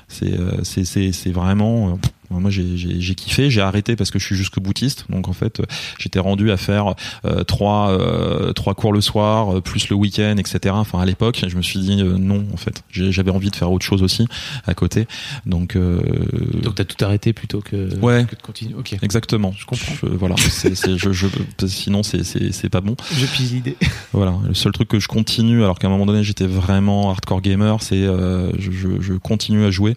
[0.08, 1.98] C'est c'est c'est vraiment
[2.30, 3.50] moi, j'ai kiffé.
[3.50, 5.04] J'ai arrêté parce que je suis jusque boutiste.
[5.08, 5.60] Donc, en fait,
[5.98, 10.36] j'étais rendu à faire euh, trois euh, trois cours le soir, euh, plus le week-end,
[10.38, 10.74] etc.
[10.76, 12.46] Enfin, à l'époque, je me suis dit non.
[12.52, 14.26] En fait, j'avais envie de faire autre chose aussi
[14.66, 15.06] à côté.
[15.46, 18.74] Donc, donc t'as tout arrêté plutôt que, ouais, que de continuer.
[18.74, 18.96] Ok.
[19.02, 19.54] Exactement.
[19.56, 19.94] Je comprends.
[20.02, 20.34] voilà.
[20.38, 21.26] c'est je, je,
[21.66, 22.96] sinon, c'est pas bon.
[23.12, 23.76] Je pige l'idée.
[24.12, 24.36] Voilà.
[24.46, 27.82] Le seul truc que je continue, alors qu'à un moment donné, j'étais vraiment hardcore gamer,
[27.82, 29.96] c'est je, je, continue à jouer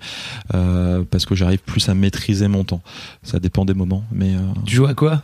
[0.49, 2.16] parce que j'arrive plus à maîtriser
[2.47, 2.81] mon temps.
[3.23, 4.35] Ça dépend des moments, mais.
[4.35, 5.21] Euh, tu joues à quoi?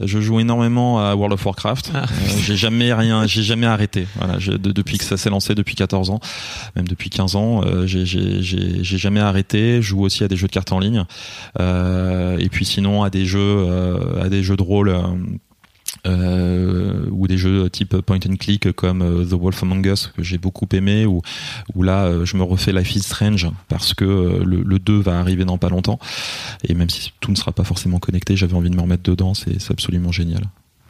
[0.00, 1.92] Je joue énormément à World of Warcraft.
[1.94, 2.04] Ah.
[2.04, 4.06] Euh, j'ai jamais rien, j'ai jamais arrêté.
[4.16, 6.20] Voilà, depuis que ça s'est lancé, depuis 14 ans,
[6.74, 9.82] même depuis 15 ans, euh, j'ai jamais arrêté.
[9.82, 11.04] Je joue aussi à des jeux de cartes en ligne,
[11.58, 13.66] et puis sinon à des jeux,
[14.20, 14.94] à des jeux de rôle
[16.06, 20.22] euh, ou des jeux type point and click comme euh, The Wolf Among Us que
[20.22, 21.22] j'ai beaucoup aimé ou
[21.74, 25.18] où là euh, je me refais Life is Strange parce que le, le 2 va
[25.18, 25.98] arriver dans pas longtemps.
[26.64, 29.34] Et même si tout ne sera pas forcément connecté j'avais envie de me remettre dedans
[29.34, 30.42] c'est absolument génial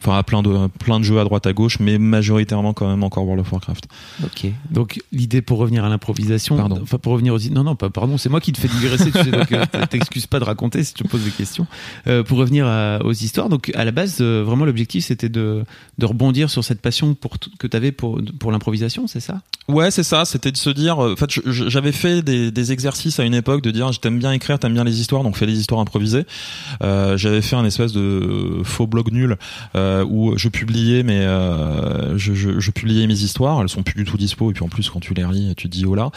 [0.07, 3.25] enfin plein de plein de jeux à droite à gauche mais majoritairement quand même encore
[3.25, 3.87] World of Warcraft.
[4.23, 4.51] Ok.
[4.71, 6.79] Donc l'idée pour revenir à l'improvisation pardon.
[6.81, 9.23] enfin pour revenir aux non non pas pardon c'est moi qui te fais digresser tu
[9.23, 11.67] sais donc euh, t'excuses pas de raconter si tu me poses des questions.
[12.07, 12.65] Euh, pour revenir
[13.03, 15.63] aux histoires donc à la base euh, vraiment l'objectif c'était de
[15.97, 19.41] de rebondir sur cette passion pour que tu avais pour pour l'improvisation c'est ça?
[19.67, 23.23] Ouais c'est ça c'était de se dire en fait j'avais fait des, des exercices à
[23.23, 25.81] une époque de dire t'aime bien écrire t'aimes bien les histoires donc fais des histoires
[25.81, 26.25] improvisées.
[26.81, 29.37] J'avais fait un espèce de faux blog nul
[29.75, 33.61] euh, où je publiais mais euh, je, publiais mes histoires.
[33.61, 34.51] Elles sont plus du tout dispo.
[34.51, 36.09] Et puis en plus quand tu les relis tu te dis oh là.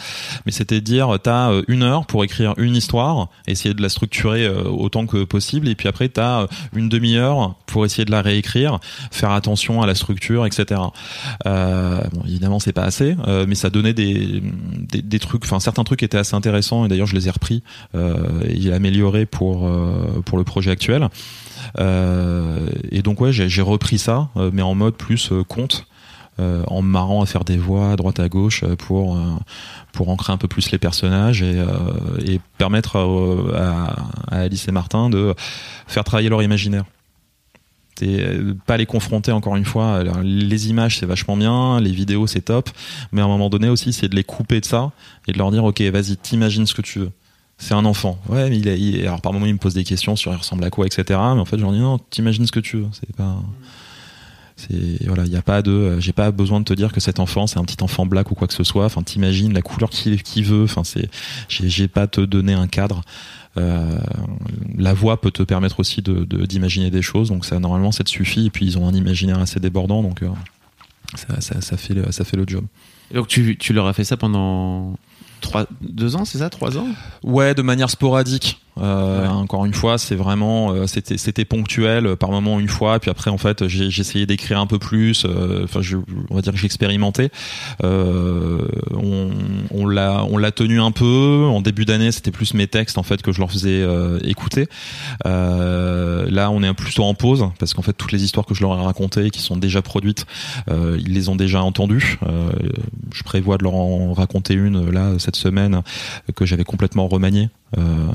[0.45, 4.47] Mais c'était dire t'as euh, une heure pour écrire une histoire essayer de la structurer
[4.49, 5.67] autant que possible.
[5.67, 8.79] Et puis après t'as une demi-heure pour essayer de la réécrire
[9.11, 10.81] faire attention à la structure etc
[11.45, 13.15] euh, bon évidemment c'est pas assez
[13.47, 14.41] mais ça donnait des,
[14.77, 15.43] des, des trucs.
[15.45, 17.63] Enfin certains trucs étaient assez intéressants et d'ailleurs je les ai repris
[18.47, 19.69] et améliorés pour
[20.25, 21.09] pour le projet actuel.
[21.79, 25.85] Euh, et donc ouais, j'ai repris ça, euh, mais en mode plus euh, conte.
[26.39, 29.15] en me marrant à faire des voix à droite à gauche pour
[29.91, 31.63] pour ancrer un peu plus les personnages et,
[32.25, 33.93] et permettre à,
[34.31, 35.35] à, Alice et Martin de
[35.85, 36.85] faire travailler leur imaginaire
[38.01, 38.25] et
[38.65, 42.71] pas les confronter encore une fois les images c'est vachement bien les vidéos c'est top
[43.11, 44.91] mais à un moment donné aussi c'est de les couper de ça
[45.27, 47.11] et de leur dire ok vas-y t'imagines ce que tu veux
[47.61, 48.17] c'est un enfant.
[48.27, 50.63] Ouais, mais il, a, alors par moment il me pose des questions sur il ressemble
[50.63, 51.03] à quoi, etc.
[51.09, 52.87] Mais en fait, je leur dis non, t'imagines ce que tu veux.
[52.91, 53.37] C'est pas,
[54.57, 57.19] C'est voilà, il y a pas de, j'ai pas besoin de te dire que cet
[57.19, 58.85] enfant c'est un petit enfant black ou quoi que ce soit.
[58.85, 60.63] Enfin, t'imagines la couleur qu'il qui veut.
[60.63, 61.07] Enfin, c'est,
[61.49, 63.03] j'ai pas te donner un cadre.
[63.57, 63.99] Euh,
[64.75, 67.29] la voix peut te permettre aussi de d'imaginer des choses.
[67.29, 68.47] Donc ça normalement ça te suffit.
[68.47, 70.01] Et puis ils ont un imaginaire assez débordant.
[70.01, 70.29] Donc euh,
[71.13, 72.65] ça, ça, ça, fait le, ça fait le job.
[73.13, 74.95] Donc tu, tu leur as fait ça pendant
[75.81, 76.87] deux ans, c'est ça, trois ans?
[77.23, 78.61] Ouais, de manière sporadique.
[78.79, 82.99] Euh, encore une fois, c'est vraiment, euh, c'était, c'était ponctuel, euh, par moment une fois,
[82.99, 85.25] puis après en fait, j'ai, essayé d'écrire un peu plus.
[85.63, 85.81] Enfin,
[86.29, 87.29] on va dire que j'ai expérimenté.
[87.83, 89.29] on,
[89.71, 91.45] on l'a, on l'a tenu un peu.
[91.45, 93.85] En début d'année, c'était plus mes textes en fait que je leur faisais
[94.23, 94.67] écouter.
[95.25, 98.77] là, on est plutôt en pause parce qu'en fait, toutes les histoires que je leur
[98.79, 100.25] ai racontées, qui sont déjà produites,
[100.69, 102.19] ils les ont déjà entendues.
[103.13, 105.81] je prévois de leur en raconter une là cette semaine
[106.35, 108.11] que j'avais complètement remaniée euh,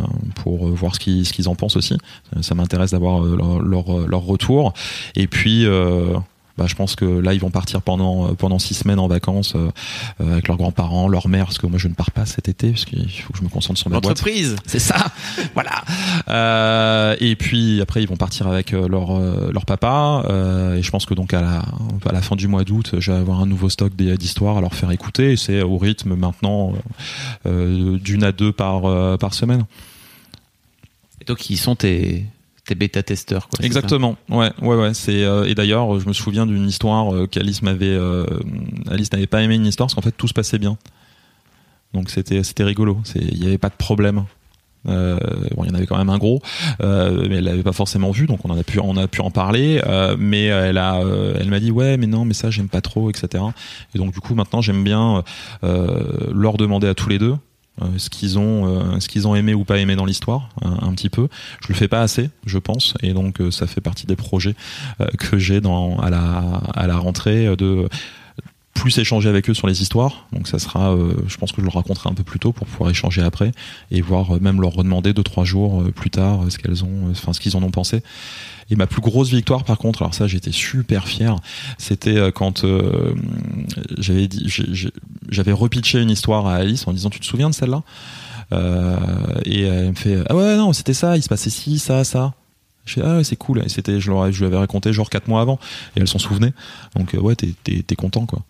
[0.47, 1.99] pour voir ce qu'ils ce qu'ils en pensent aussi.
[2.41, 4.75] Ça m'intéresse d'avoir euh, leur, leur, leur, retour.
[5.17, 6.17] Et puis euh,
[6.59, 9.71] bah, je pense que là ils vont partir pendant pendant six semaines en vacances euh,
[10.19, 12.87] avec leurs grands-parents, leur mère, parce que moi je ne pars pas cet été parce
[12.87, 14.13] qu'il faut que je me concentre sur ma boîte.
[14.13, 14.97] Entreprise, c'est ça.
[15.55, 15.85] voilà.
[16.29, 19.21] Euh, et puis après ils vont partir avec leur
[19.53, 20.23] leur papa
[20.77, 21.65] et je pense que donc à la
[22.09, 24.75] à la fin du mois d'août, je vais avoir un nouveau stock d'histoires à leur
[24.75, 25.37] faire écouter.
[25.37, 26.73] C'est au rythme maintenant
[27.45, 29.67] d'une à deux par par semaine.
[31.27, 32.25] Donc ils sont tes
[32.67, 33.65] t'es bêta testeurs quoi.
[33.65, 34.17] Exactement.
[34.29, 34.95] Ouais, ouais, ouais.
[34.95, 37.87] C'est euh, et d'ailleurs, je me souviens d'une histoire euh, qu'Alice m'avait.
[37.87, 38.27] Euh,
[38.91, 40.77] Alice n'avait pas aimé une histoire parce qu'en fait tout se passait bien.
[41.95, 42.99] Donc c'était c'était rigolo.
[43.15, 44.25] Il y avait pas de problème.
[44.85, 46.41] Bon, il y en avait quand même un gros,
[46.79, 49.33] mais elle l'avait pas forcément vu, donc on en a pu, on a pu en
[49.33, 49.81] parler.
[50.17, 51.01] Mais elle a,
[51.37, 53.43] elle m'a dit ouais, mais non, mais ça j'aime pas trop, etc.
[53.95, 55.25] Et donc du coup maintenant j'aime bien
[55.63, 57.35] leur demander à tous les deux
[57.83, 60.93] euh, ce qu'ils ont, euh, ce qu'ils ont aimé ou pas aimé dans l'histoire, un,
[60.93, 61.29] petit peu.
[61.61, 64.55] Je le fais pas assez, je pense, et donc euh, ça fait partie des projets
[65.19, 67.89] que j'ai dans à la à la rentrée de
[68.77, 70.27] plus échanger avec eux sur les histoires.
[70.33, 70.97] Donc ça sera,
[71.27, 73.53] je pense que je le raconterai un peu plus tôt pour pouvoir échanger après
[73.91, 77.41] et voir même leur redemander deux trois jours plus tard ce qu'elles ont, enfin ce
[77.41, 78.03] qu'ils en ont pensé.
[78.71, 81.37] Et ma plus grosse victoire, par contre, alors ça, j'étais super fier.
[81.79, 83.15] C'était euh, quand euh,
[83.99, 84.53] j'avais dit,
[85.29, 87.83] j'avais repitché une histoire à Alice en disant, tu te souviens de celle-là?
[88.53, 88.97] Euh,
[89.45, 91.17] Et elle me fait, ah ouais, non, c'était ça.
[91.17, 92.35] Il se passait ci, ça, ça.
[92.87, 93.63] Je fais, ah ouais, c'est cool.
[93.69, 95.59] C'était, je leur, je lui avais raconté genre quatre mois avant,
[95.97, 96.53] et elle s'en souvenait.
[96.97, 98.43] Donc ouais, t'es, t'es, content quoi.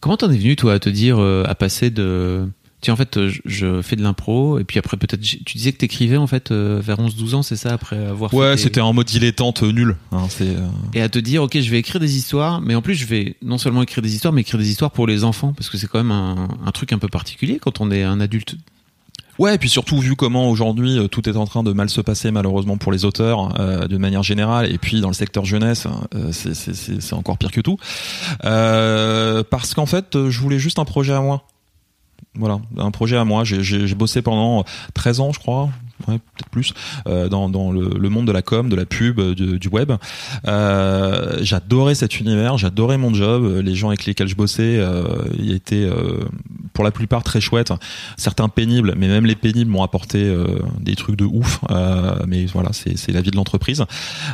[0.00, 2.48] Comment t'en es venu toi à te dire à passer de
[2.82, 6.18] Tiens, en fait, je fais de l'impro, et puis après, peut-être, tu disais que t'écrivais,
[6.18, 9.62] en fait, euh, vers 11-12 ans, c'est ça, après avoir Ouais, c'était en mode dilettante
[9.62, 9.96] nul.
[10.12, 10.68] Hein, euh.
[10.92, 13.36] Et à te dire, ok, je vais écrire des histoires, mais en plus, je vais
[13.40, 15.86] non seulement écrire des histoires, mais écrire des histoires pour les enfants, parce que c'est
[15.86, 18.56] quand même un, un truc un peu particulier quand on est un adulte
[19.38, 22.00] Ouais, et puis surtout vu comment aujourd'hui euh, tout est en train de mal se
[22.00, 25.86] passer malheureusement pour les auteurs euh, de manière générale, et puis dans le secteur jeunesse,
[26.14, 27.76] euh, c'est encore pire que tout.
[28.44, 31.44] Euh, parce qu'en fait, je voulais juste un projet à moi.
[32.34, 33.44] Voilà, un projet à moi.
[33.44, 34.64] J'ai bossé pendant
[34.94, 35.70] 13 ans, je crois,
[36.08, 36.72] ouais, peut-être plus,
[37.06, 39.92] euh, dans, dans le, le, monde de la com, de la pub, du, du web.
[40.46, 43.60] Euh, j'adorais cet univers, j'adorais mon job.
[43.62, 45.04] Les gens avec lesquels je bossais, euh,
[45.38, 46.24] ils étaient euh,
[46.72, 47.72] pour la plupart très chouettes.
[48.16, 50.46] Certains pénibles, mais même les pénibles m'ont apporté euh,
[50.80, 51.60] des trucs de ouf.
[52.26, 53.84] mais voilà, c'est la vie de l'entreprise.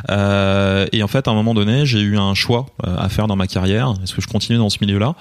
[0.09, 3.47] et en fait, à un moment donné, j'ai eu un choix à faire dans ma
[3.47, 3.93] carrière.
[4.03, 5.15] Est-ce que je continue dans ce milieu-là?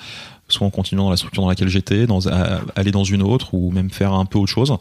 [0.49, 2.27] Soit en continuant dans la structure dans laquelle j'étais, dans,
[2.77, 4.77] aller dans une autre ou même faire un peu autre chose.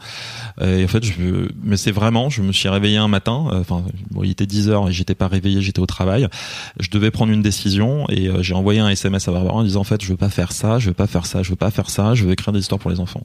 [0.62, 3.84] Et en fait, je, mais c'est vraiment, je me suis réveillé un matin, euh, enfin,
[4.12, 6.28] bon, il était 10 heures et j'étais pas réveillé, j'étais au travail.
[6.80, 9.82] Je devais prendre une décision et euh, j'ai envoyé un SMS à Barbara en disant
[9.82, 11.72] en fait, je veux pas faire ça, je veux pas faire ça, je veux pas
[11.72, 13.24] faire ça, je veux écrire des histoires pour les enfants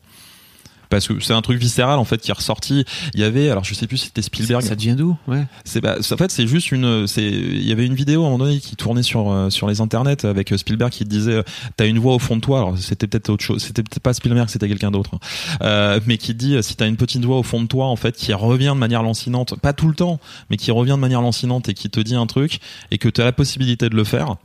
[0.88, 2.84] parce que c'est un truc viscéral en fait qui est ressorti.
[3.14, 4.62] Il y avait, alors je sais plus si c'était Spielberg.
[4.62, 5.44] Ça devient d'où Ouais.
[5.64, 8.30] C'est bah, en fait c'est juste une, c'est il y avait une vidéo à un
[8.30, 11.42] moment donné qui tournait sur euh, sur les internets avec euh, Spielberg qui disait euh,
[11.76, 12.58] t'as une voix au fond de toi.
[12.58, 15.18] Alors c'était peut-être autre chose, c'était peut-être pas Spielberg, c'était quelqu'un d'autre, hein.
[15.62, 18.16] euh, mais qui dit si t'as une petite voix au fond de toi en fait
[18.16, 20.20] qui revient de manière lancinante, pas tout le temps,
[20.50, 22.60] mais qui revient de manière lancinante et qui te dit un truc
[22.90, 24.36] et que tu as la possibilité de le faire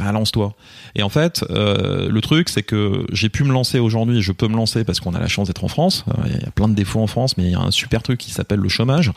[0.00, 0.54] bah lance-toi.
[0.94, 4.48] Et en fait, euh, le truc, c'est que j'ai pu me lancer aujourd'hui, je peux
[4.48, 6.04] me lancer parce qu'on a la chance d'être en France.
[6.08, 8.02] Euh, il y a plein de défauts en France, mais il y a un super
[8.02, 9.12] truc qui s'appelle le chômage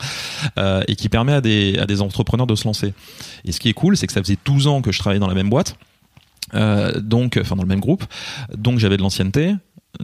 [0.58, 2.92] euh, et qui permet à des, à des entrepreneurs de se lancer.
[3.44, 5.28] Et ce qui est cool, c'est que ça faisait 12 ans que je travaillais dans
[5.28, 5.76] la même boîte,
[7.00, 8.04] donc, enfin dans le même groupe,
[8.56, 9.54] donc j'avais de l'ancienneté,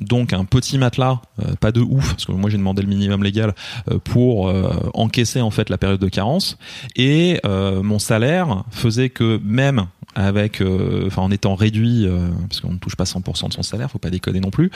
[0.00, 1.20] donc un petit matelas,
[1.60, 3.54] pas de ouf, parce que moi j'ai demandé le minimum légal
[4.02, 4.52] pour
[4.94, 6.58] encaisser en fait la période de carence,
[6.96, 10.62] et mon salaire faisait que même avec,
[11.06, 12.06] enfin en étant réduit,
[12.48, 14.70] parce qu'on ne touche pas 100% de son salaire, faut pas déconner non plus,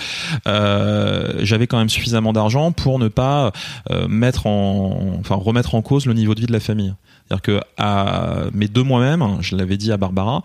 [0.47, 3.53] j'avais quand même suffisamment d'argent pour ne pas
[4.09, 6.95] mettre en, enfin remettre en cause le niveau de vie de la famille.
[7.27, 10.43] C'est-à-dire que à mes deux moi-même, je l'avais dit à Barbara,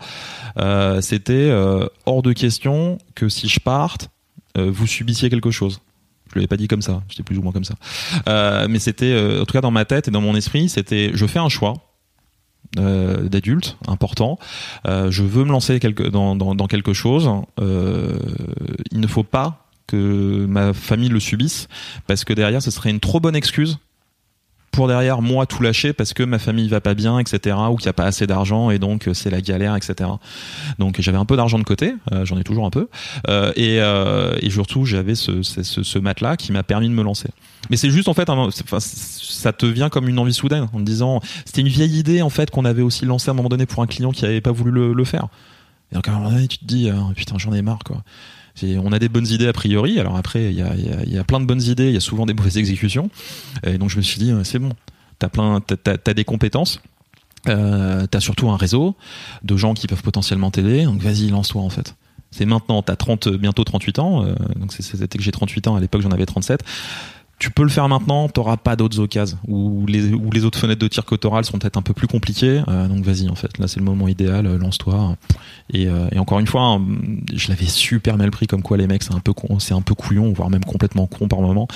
[0.58, 4.08] euh, c'était euh, hors de question que si je parte,
[4.56, 5.80] euh, vous subissiez quelque chose.
[6.30, 7.74] Je l'avais pas dit comme ça, j'étais plus ou moins comme ça.
[8.28, 11.10] Euh, mais c'était, euh, en tout cas dans ma tête et dans mon esprit, c'était,
[11.12, 11.74] je fais un choix.
[12.78, 14.38] Euh, d'adulte important
[14.86, 17.28] Euh, je veux me lancer quelque, dans, quelque chose.
[17.60, 18.18] Euh,
[18.92, 21.66] il ne faut pas que ma famille le subisse
[22.06, 23.78] parce que derrière ce serait une trop bonne excuse
[24.70, 27.86] pour derrière moi tout lâcher parce que ma famille va pas bien etc ou qu'il
[27.86, 30.08] n'y a pas assez d'argent et donc euh, c'est la galère etc
[30.78, 32.88] donc j'avais un peu d'argent de côté euh, j'en ai toujours un peu
[33.28, 37.02] euh, et, euh, et surtout j'avais ce, ce, ce, matelas qui m'a permis de me
[37.02, 37.28] lancer.
[37.68, 38.48] Mais c'est juste en fait un-
[38.78, 42.30] ça te vient comme une envie soudaine en te disant c'était une vieille idée en
[42.30, 44.52] fait qu'on avait aussi lancée à un moment donné pour un client qui avait pas
[44.52, 45.26] voulu le, le faire.
[45.92, 48.02] Et donc à un moment donné tu te dis ah, putain j'en ai marre quoi
[48.62, 49.98] on a des bonnes idées a priori.
[50.00, 51.88] Alors après il y a, y, a, y a plein de bonnes idées.
[51.88, 53.10] Il y a souvent des mauvaises exécutions.
[53.64, 54.70] Et donc je me suis dit euh, c'est bon.
[55.18, 56.80] T'as plein t'as, t'as- des compétences.
[57.48, 58.94] Euh, t'as surtout un réseau
[59.42, 60.84] de gens qui peuvent potentiellement t'aider.
[60.84, 61.94] Donc vas-y lance-toi en fait.
[62.30, 62.82] C'est maintenant.
[62.82, 64.24] T'as 30 bientôt 38 ans.
[64.24, 65.76] Euh, donc c'était que j'ai 38 ans.
[65.76, 66.62] À l'époque j'en avais 37
[67.40, 71.06] tu peux le faire maintenant, t'auras pas d'autres occasions ou les autres fenêtres de tir
[71.06, 72.62] que t'auras sont peut-être un peu plus compliquées.
[72.68, 75.16] Euh, donc vas-y en fait, là c'est le moment idéal, euh, lance-toi.
[75.72, 76.86] Et, euh, et encore une fois, hein,
[77.34, 79.94] je l'avais super mal pris comme quoi les mecs c'est un peu c'est un peu
[79.94, 81.66] couillon, voire même complètement con par moment.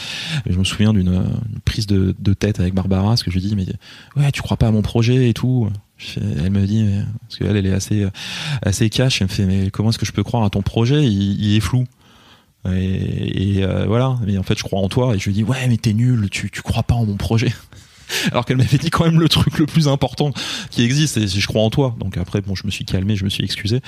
[0.47, 3.43] Je me souviens d'une euh, une prise de, tête avec Barbara, parce que je lui
[3.43, 3.67] dis mais
[4.17, 5.71] ouais tu crois pas à mon projet et tout.
[6.17, 8.07] Elle me dit mais, parce qu'elle elle est assez
[8.61, 11.05] assez cash, elle me fait mais comment est-ce que je peux croire à ton projet?
[11.05, 11.87] Il est flou.
[12.67, 14.17] Et, euh, voilà.
[14.27, 15.15] Mais en fait, je crois en toi.
[15.15, 17.53] Et je lui dis, ouais, mais t'es nul, tu, tu crois pas en mon projet.
[18.31, 20.31] Alors qu'elle m'avait dit quand même le truc le plus important
[20.71, 21.97] qui existe, et je crois en toi.
[21.99, 23.81] Donc après, bon, je me suis calmé, je me suis excusé,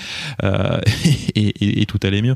[0.42, 0.80] euh,
[1.34, 2.34] et, et- et tout allait mieux.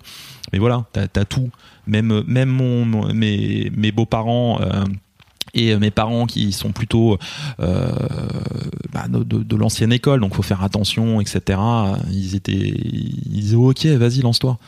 [0.53, 1.49] Mais voilà, t'as as tout.
[1.87, 4.61] Même, même mon, mon- mes, mes beaux-parents.
[4.61, 4.85] euh,
[5.53, 7.19] et mes parents qui sont plutôt
[7.59, 7.91] euh,
[8.93, 11.59] bah, de, de- de l'ancienne école, donc faut faire attention, etc.
[12.13, 14.59] Ils étaient, ils disaient ok, vas-y, lance-toi.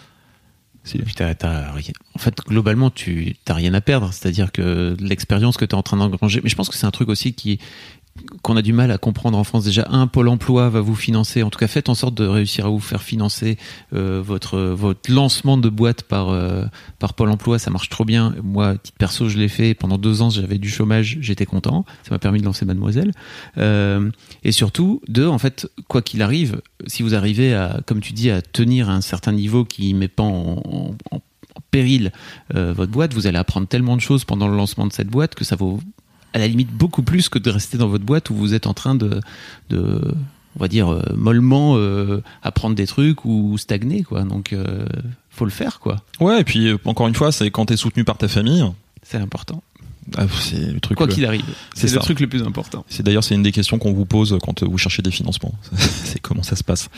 [2.14, 4.12] En fait, globalement, tu t'as rien à perdre.
[4.12, 6.41] C'est-à-dire que l'expérience que tu es en train d'engranger.
[6.43, 7.61] Mais je pense que c'est un truc aussi qui
[8.42, 9.64] qu'on a du mal à comprendre en France.
[9.64, 11.42] Déjà, un Pôle Emploi va vous financer.
[11.42, 13.56] En tout cas, faites en sorte de réussir à vous faire financer
[13.94, 16.64] euh, votre votre lancement de boîte par euh,
[16.98, 17.58] par Pôle Emploi.
[17.58, 18.34] Ça marche trop bien.
[18.42, 20.30] Moi, titre perso, je l'ai fait pendant deux ans.
[20.30, 21.18] J'avais du chômage.
[21.20, 21.84] J'étais content.
[22.02, 23.12] Ça m'a permis de lancer Mademoiselle.
[23.58, 24.10] Euh,
[24.44, 28.30] et surtout, deux, en fait, quoi qu'il arrive, si vous arrivez à, comme tu dis,
[28.30, 30.94] à tenir un certain niveau qui met pas en,
[31.70, 32.12] péril
[32.52, 35.44] votre boîte, vous allez apprendre tellement de choses pendant le lancement de cette boîte que
[35.44, 35.80] ça vaut
[36.33, 38.74] à la limite beaucoup plus que de rester dans votre boîte où vous êtes en
[38.74, 39.20] train de,
[39.70, 40.01] de
[40.57, 44.22] on va dire euh, mollement euh, apprendre des trucs ou stagner quoi.
[44.22, 44.87] Donc euh,
[45.30, 46.03] faut le faire quoi.
[46.20, 48.64] Ouais, et puis euh, encore une fois, c'est quand t'es soutenu par ta famille.
[49.03, 49.62] C'est important.
[50.18, 50.96] Ah, c'est le truc.
[50.96, 51.44] Quoi le- qu'il arrive,
[51.74, 52.84] c'est le truc le plus important.
[52.88, 55.54] C'est d'ailleurs c'est une des questions qu'on vous pose quand vous cherchez des financements.
[55.74, 56.88] c'est comment ça se passe.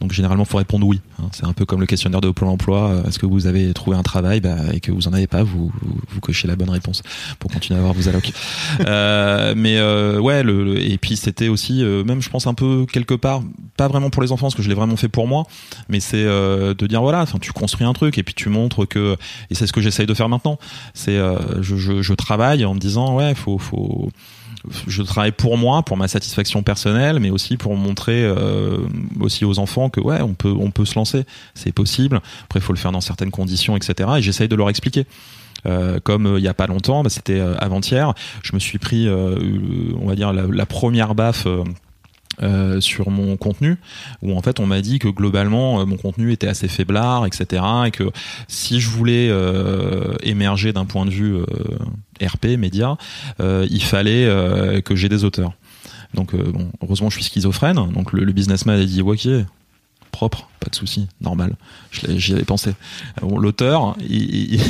[0.00, 1.00] Donc généralement faut répondre oui.
[1.20, 1.28] hein.
[1.32, 2.88] C'est un peu comme le questionnaire de Pôle Emploi.
[2.90, 4.40] Euh, Est-ce que vous avez trouvé un travail?
[4.40, 7.02] Bah, et que vous en avez pas, vous, vous, vous cochez la bonne réponse
[7.38, 8.32] pour continuer à avoir vos allocs.
[8.86, 12.54] euh, mais euh, ouais, le, le- et puis c'était aussi euh, même je pense un
[12.54, 13.42] peu quelque part
[13.76, 15.44] pas vraiment pour les enfants parce que je l'ai vraiment fait pour moi,
[15.88, 18.86] mais c'est euh, de dire voilà, enfin tu construis un truc et puis tu montres
[18.88, 19.16] que
[19.50, 20.58] et c'est ce que j'essaye de faire maintenant.
[20.94, 24.10] C'est euh, je, je, je travaille en me disant ouais faut faut
[24.86, 28.78] je travaille pour moi, pour ma satisfaction personnelle, mais aussi pour montrer euh,
[29.20, 32.20] aussi aux enfants que ouais, on peut, on peut se lancer, c'est possible.
[32.44, 34.10] Après, il faut le faire dans certaines conditions, etc.
[34.18, 35.06] Et j'essaye de leur expliquer.
[35.66, 38.12] Euh, comme euh, il y a pas longtemps, bah, c'était avant-hier,
[38.42, 41.46] je me suis pris, on va dire la première baffe.
[42.42, 43.76] Euh, sur mon contenu
[44.22, 47.62] où en fait on m'a dit que globalement euh, mon contenu était assez faiblard etc
[47.86, 48.10] et que
[48.48, 51.44] si je voulais euh, émerger d'un point de vue euh,
[52.20, 52.96] RP média
[53.40, 55.52] euh, il fallait euh, que j'ai des auteurs.
[56.14, 59.28] Donc bon heureusement je suis schizophrène donc le, le businessman a dit ok
[60.12, 61.54] propre pas de souci normal
[61.92, 62.74] j'y avais pensé.
[63.20, 64.60] Bon, l'auteur il, il,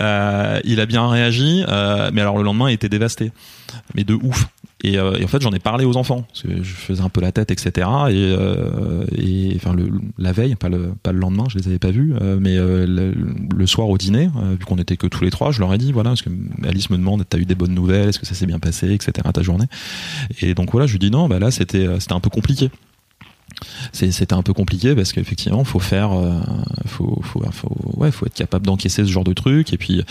[0.00, 3.30] euh, il a bien réagi euh, mais alors le lendemain il était dévasté.
[3.94, 4.48] Mais de ouf
[4.82, 7.20] et, euh, en fait j'en ai parlé aux enfants parce que je faisais un peu
[7.20, 7.70] la tête etc
[8.08, 11.78] et, euh, et enfin le, la veille pas le pas le lendemain je les avais
[11.78, 13.14] pas vus euh, mais euh, le,
[13.56, 15.78] le soir au dîner euh, vu qu'on était que tous les trois je leur ai
[15.78, 16.30] dit voilà parce que
[16.64, 19.12] Alice me demande t'as eu des bonnes nouvelles est-ce que ça s'est bien passé etc
[19.32, 19.66] ta journée.
[20.40, 22.70] Et donc voilà je lui dis non bah là c'était c'était un peu compliqué
[23.92, 26.40] c'était un peu compliqué parce qu'effectivement faut faire euh,
[26.86, 29.72] faut faut faut ouais faut être capable d'encaisser ce genre de truc.
[29.72, 30.02] Et puis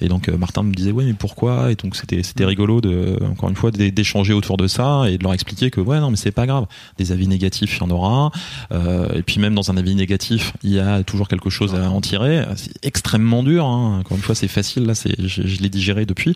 [0.00, 1.70] et donc euh, Martin me disait ouais mais pourquoi?
[1.72, 5.18] Et donc c'était c'était rigolo de encore une fois d'é- d'échanger autour de ça et
[5.18, 6.66] de leur expliquer que ouais non mais c'est pas grave.
[6.98, 8.30] Des avis négatifs il y en aura.
[8.72, 11.90] Euh, et puis même dans un avis négatif il y a toujours quelque chose à
[11.90, 12.44] en tirer.
[12.56, 14.00] C'est extrêmement dur hein.
[14.00, 16.34] encore une fois c'est facile là c'est je, je l'ai digéré depuis.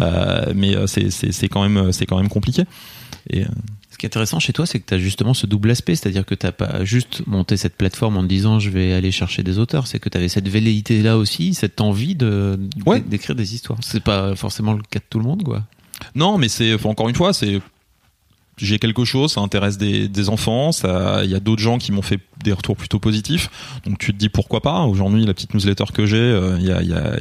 [0.00, 2.64] Euh, mais euh, c'est c'est c'est quand même c'est quand même compliqué.
[3.30, 3.48] Et euh,
[3.94, 6.26] Ce qui est intéressant chez toi, c'est que tu as justement ce double aspect, c'est-à-dire
[6.26, 9.44] que tu n'as pas juste monté cette plateforme en te disant je vais aller chercher
[9.44, 12.98] des auteurs, c'est que tu avais cette velléité-là aussi, cette envie de Ouais.
[13.00, 13.78] d'écrire des histoires.
[13.82, 15.62] C'est pas forcément le cas de tout le monde, quoi.
[16.16, 17.60] Non, mais c'est encore une fois, c'est
[18.56, 22.02] j'ai quelque chose, ça intéresse des, des enfants, il y a d'autres gens qui m'ont
[22.02, 23.50] fait des retours plutôt positifs.
[23.86, 24.82] Donc tu te dis pourquoi pas?
[24.82, 27.16] Aujourd'hui, la petite newsletter que j'ai, euh, il y, a, y, a,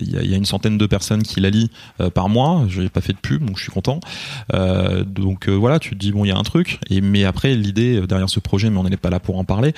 [0.00, 1.70] y, a, y a une centaine de personnes qui la lisent
[2.00, 2.64] euh, par mois.
[2.68, 4.00] Je n'ai pas fait de pub, donc je suis content.
[4.54, 6.80] Euh, donc euh, voilà, tu te dis bon, il y a un truc.
[6.90, 9.72] Et mais après, l'idée derrière ce projet, mais on n'est pas là pour en parler,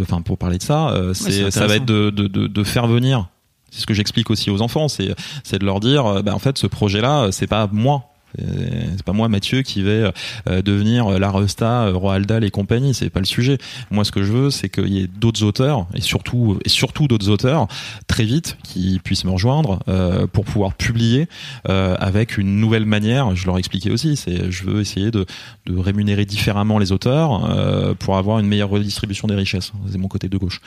[0.00, 2.86] enfin pour parler de ça, euh, c'est ça va être de, de, de, de faire
[2.86, 3.28] venir
[3.70, 6.38] c'est ce que j'explique aussi aux enfants, c'est c'est de leur dire, euh, bah, en
[6.38, 8.10] fait, ce projet-là, c'est pas moi.
[8.38, 10.12] C'est pas moi Mathieu qui vais
[10.48, 13.58] euh, devenir la Resta, euh, Roald et compagnie, c'est pas le sujet.
[13.90, 17.08] Moi ce que je veux c'est qu'il y ait d'autres auteurs et surtout et surtout
[17.08, 17.68] d'autres auteurs
[18.06, 21.28] très vite qui puissent me rejoindre euh, pour pouvoir publier
[21.68, 25.26] euh, avec une nouvelle manière, je leur expliquais aussi, c'est je veux essayer de,
[25.68, 29.72] rémunérer différemment les auteurs euh, pour avoir une meilleure redistribution des richesses.
[29.90, 30.60] C'est mon côté de gauche.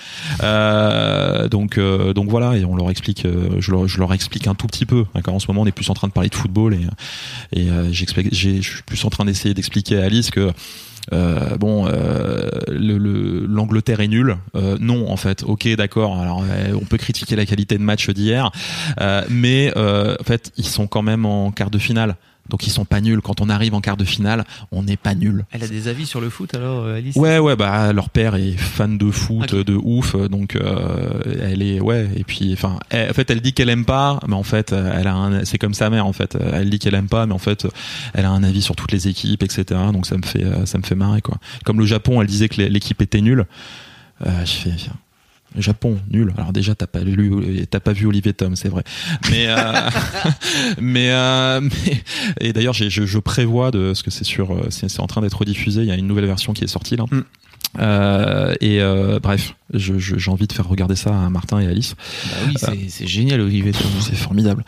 [0.43, 3.25] Euh, donc donc voilà et on leur explique
[3.59, 5.05] je leur, je leur explique un tout petit peu.
[5.27, 7.91] En ce moment on est plus en train de parler de football et et euh,
[7.91, 10.51] j'explique, je suis plus en train d'essayer d'expliquer à Alice que
[11.11, 14.37] euh, bon, euh, le, l'Angleterre est nulle.
[14.55, 15.43] Euh, non, en fait.
[15.43, 16.19] Ok, d'accord.
[16.19, 18.51] Alors, euh, on peut critiquer la qualité de match d'hier,
[18.99, 22.15] euh, mais en fait, ils sont quand même en quart de finale.
[22.49, 23.21] Donc ils sont pas nuls.
[23.21, 25.45] Quand on arrive en quart de finale, on n'est pas nul.
[25.51, 27.15] Elle a des avis sur le foot alors, Alice?
[27.15, 27.55] Ouais, ouais.
[27.55, 29.63] Bah leur père est fan de foot okay.
[29.63, 32.09] de ouf, donc euh, elle est ouais.
[32.15, 35.15] Et puis, enfin, en fait, elle dit qu'elle aime pas, mais en fait, elle a
[35.15, 35.45] un.
[35.45, 36.37] C'est comme sa mère en fait.
[36.53, 37.67] Elle dit qu'elle aime pas, mais en fait,
[38.13, 39.63] elle a un avis sur toutes les équipes, etc.
[39.93, 41.37] Donc ça me fait ça me fait marrer quoi.
[41.65, 43.45] Comme le Japon, elle disait que l'équipe était nulle.
[44.25, 44.71] Euh, je fais.
[45.57, 46.33] Japon, nul.
[46.37, 48.83] Alors déjà, t'as pas lu, t'as pas vu Olivier Tom, c'est vrai.
[49.31, 49.55] Mais, euh,
[50.79, 52.03] mais, euh, mais,
[52.39, 55.81] et d'ailleurs, je, je, prévois de, parce que c'est sur, c'est en train d'être diffusé.
[55.81, 57.05] Il y a une nouvelle version qui est sortie là.
[57.11, 57.23] Mm.
[57.77, 61.95] Euh, et euh, bref, j'ai envie de faire regarder ça à Martin et Alice.
[62.61, 63.71] Bah oui, c'est génial, Olivier.
[64.01, 64.63] C'est formidable.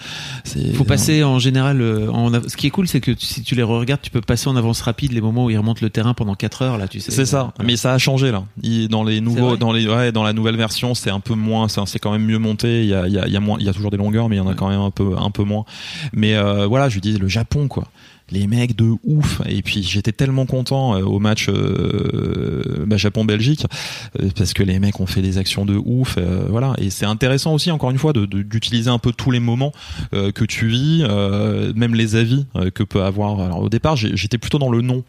[0.56, 1.82] Il faut passer en général.
[2.10, 4.56] En, ce qui est cool, c'est que si tu les regardes, tu peux passer en
[4.56, 7.12] avance rapide les moments où ils remontent le terrain pendant 4 heures là, tu sais.
[7.12, 7.54] C'est ça.
[7.64, 8.43] Mais ça a changé là.
[8.62, 11.68] Il, dans les nouveaux, dans les, ouais, dans la nouvelle version, c'est un peu moins.
[11.68, 12.82] C'est quand même mieux monté.
[12.82, 13.58] Il y a, il y a, il y a moins.
[13.60, 15.16] Il y a toujours des longueurs, mais il y en a quand même un peu,
[15.18, 15.66] un peu moins.
[16.14, 17.88] Mais euh, voilà, je dis le Japon quoi
[18.32, 23.66] les mecs de ouf et puis j'étais tellement content euh, au match euh, bah, Japon-Belgique
[24.20, 26.74] euh, parce que les mecs ont fait des actions de ouf euh, voilà.
[26.78, 29.72] Et c'est intéressant aussi encore une fois d'utiliser un peu tous les moments
[30.14, 31.04] euh, que tu vis
[31.76, 33.39] même les avis que peut avoir.
[33.39, 35.04] Alors au départ j'étais plutôt dans le non.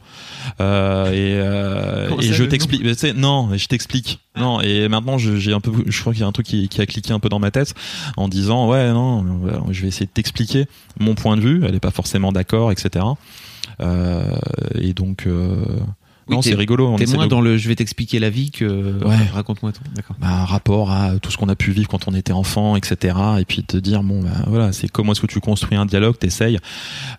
[0.61, 2.85] Et, et je t'explique
[3.16, 4.20] non je t'explique.
[4.37, 6.80] Non et maintenant j'ai un peu je crois qu'il y a un truc qui, qui,
[6.80, 7.74] a cliqué un peu dans ma tête
[8.16, 9.24] en disant ouais non
[9.70, 10.66] je vais essayer de t'expliquer
[10.99, 13.05] mon point de vue elle est pas forcément d'accord etc
[13.80, 14.37] euh,
[14.74, 15.64] et donc euh,
[16.29, 16.95] oui, non, c'est rigolo.
[16.97, 17.31] T'es moins de...
[17.31, 19.16] dans le je vais t'expliquer la vie que ouais.
[19.33, 19.83] raconte-moi tout.
[19.95, 20.16] D'accord.
[20.20, 23.16] Bah, rapport à tout ce qu'on a pu vivre quand on était enfant, etc.
[23.39, 26.18] Et puis te dire bon, bah, voilà, c'est comment est-ce que tu construis un dialogue,
[26.18, 26.59] t'essayes.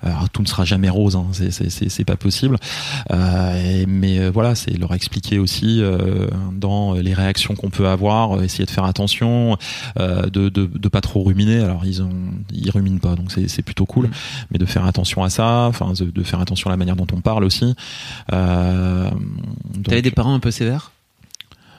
[0.02, 2.58] Alors tout ne sera jamais rose, hein, c'est pas possible.
[3.12, 7.88] Euh, et, mais euh, voilà, c'est leur expliquer aussi euh, dans les réactions qu'on peut
[7.88, 9.58] avoir, essayer de faire attention,
[10.00, 11.60] euh, de, de, de pas trop ruminer.
[11.60, 12.14] Alors ils ont,
[12.52, 14.08] ils ruminent pas, donc c'est plutôt cool.
[14.08, 14.12] Mmh.
[14.52, 17.08] Mais de faire attention à ça, enfin de, de, faire attention à la manière dont
[17.14, 17.76] on parle aussi.
[18.32, 18.93] Euh,
[19.84, 20.92] T'avais des parents un peu sévères?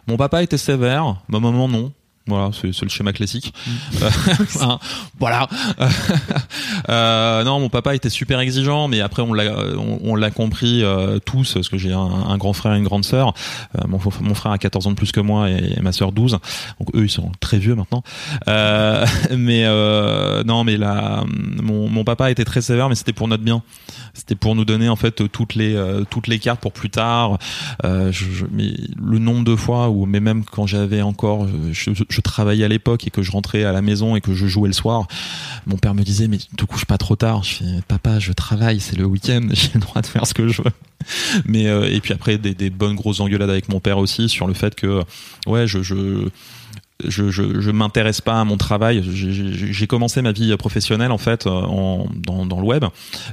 [0.07, 1.93] Mon papa était sévère, ma maman non.
[2.27, 3.53] Voilà, c'est le schéma classique.
[3.67, 4.01] Mm.
[4.41, 4.79] enfin,
[5.21, 5.47] voilà.
[6.89, 10.83] euh, non, mon papa était super exigeant, mais après on l'a on, on l'a compris
[10.83, 13.35] euh, tous, parce que j'ai un, un, grand frère et une grande sœur.
[13.77, 16.13] Euh, mon, mon, frère a 14 ans de plus que moi et, et, ma sœur
[16.13, 16.39] 12.
[16.81, 18.03] Donc eux, ils sont très vieux maintenant.
[18.49, 19.05] Euh,
[19.37, 19.65] mais
[20.45, 21.25] non, mais là,
[21.63, 23.63] mon, mon papa était très sévère, mais c'était pour notre bien.
[24.15, 25.77] C'était pour nous donner en fait toutes les
[26.09, 27.39] toutes les cartes pour plus tard.
[27.83, 32.14] Je, je, mais le nombre de fois où, mais même quand j'avais encore, je, je
[32.21, 34.75] travaillais à l'époque et que je rentrais à la maison et que je jouais le
[34.75, 35.07] soir,
[35.67, 37.43] mon père me disait mais tu te couches pas trop tard.
[37.43, 40.49] Je fais papa, je travaille, c'est le week-end, j'ai le droit de faire ce que
[40.49, 40.71] je veux.
[41.45, 44.55] Mais euh, et puis après des, bonnes grosses engueulades avec mon père aussi sur le
[44.55, 45.03] fait que
[45.47, 46.29] ouais je, je
[47.07, 49.03] je, je, je m'intéresse pas à mon travail.
[49.05, 52.85] J'ai commencé ma vie professionnelle en fait en, dans, dans le web,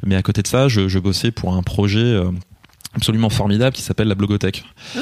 [0.04, 2.20] mais à côté de ça, je, je bossais pour un projet.
[2.94, 4.64] Euh, absolument formidable qui s'appelle la blogothèque.
[4.98, 5.00] Ah,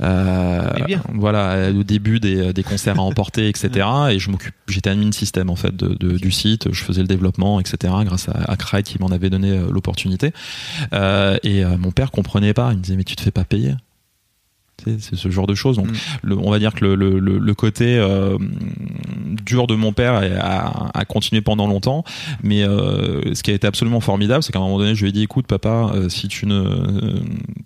[0.00, 1.02] euh, bien.
[1.12, 3.86] Voilà, au début des, des concerts à emporter, etc.
[4.10, 7.08] Et je m'occupe, j'étais admin système en fait de, de, du site, je faisais le
[7.08, 7.92] développement, etc.
[8.04, 10.32] Grâce à, à Cride qui m'en avait donné euh, l'opportunité.
[10.92, 13.74] Euh, et mon père comprenait pas, il me disait mais tu te fais pas payer.
[14.98, 15.76] C'est ce genre de choses.
[15.76, 15.88] Donc,
[16.24, 16.32] mm.
[16.32, 18.38] on va dire que le, le, le côté euh,
[19.44, 22.04] dur de mon père a, a, continué pendant longtemps,
[22.42, 25.10] mais euh, ce qui a été absolument formidable, c'est qu'à un moment donné, je lui
[25.10, 27.20] ai dit, écoute, papa, euh, si tu ne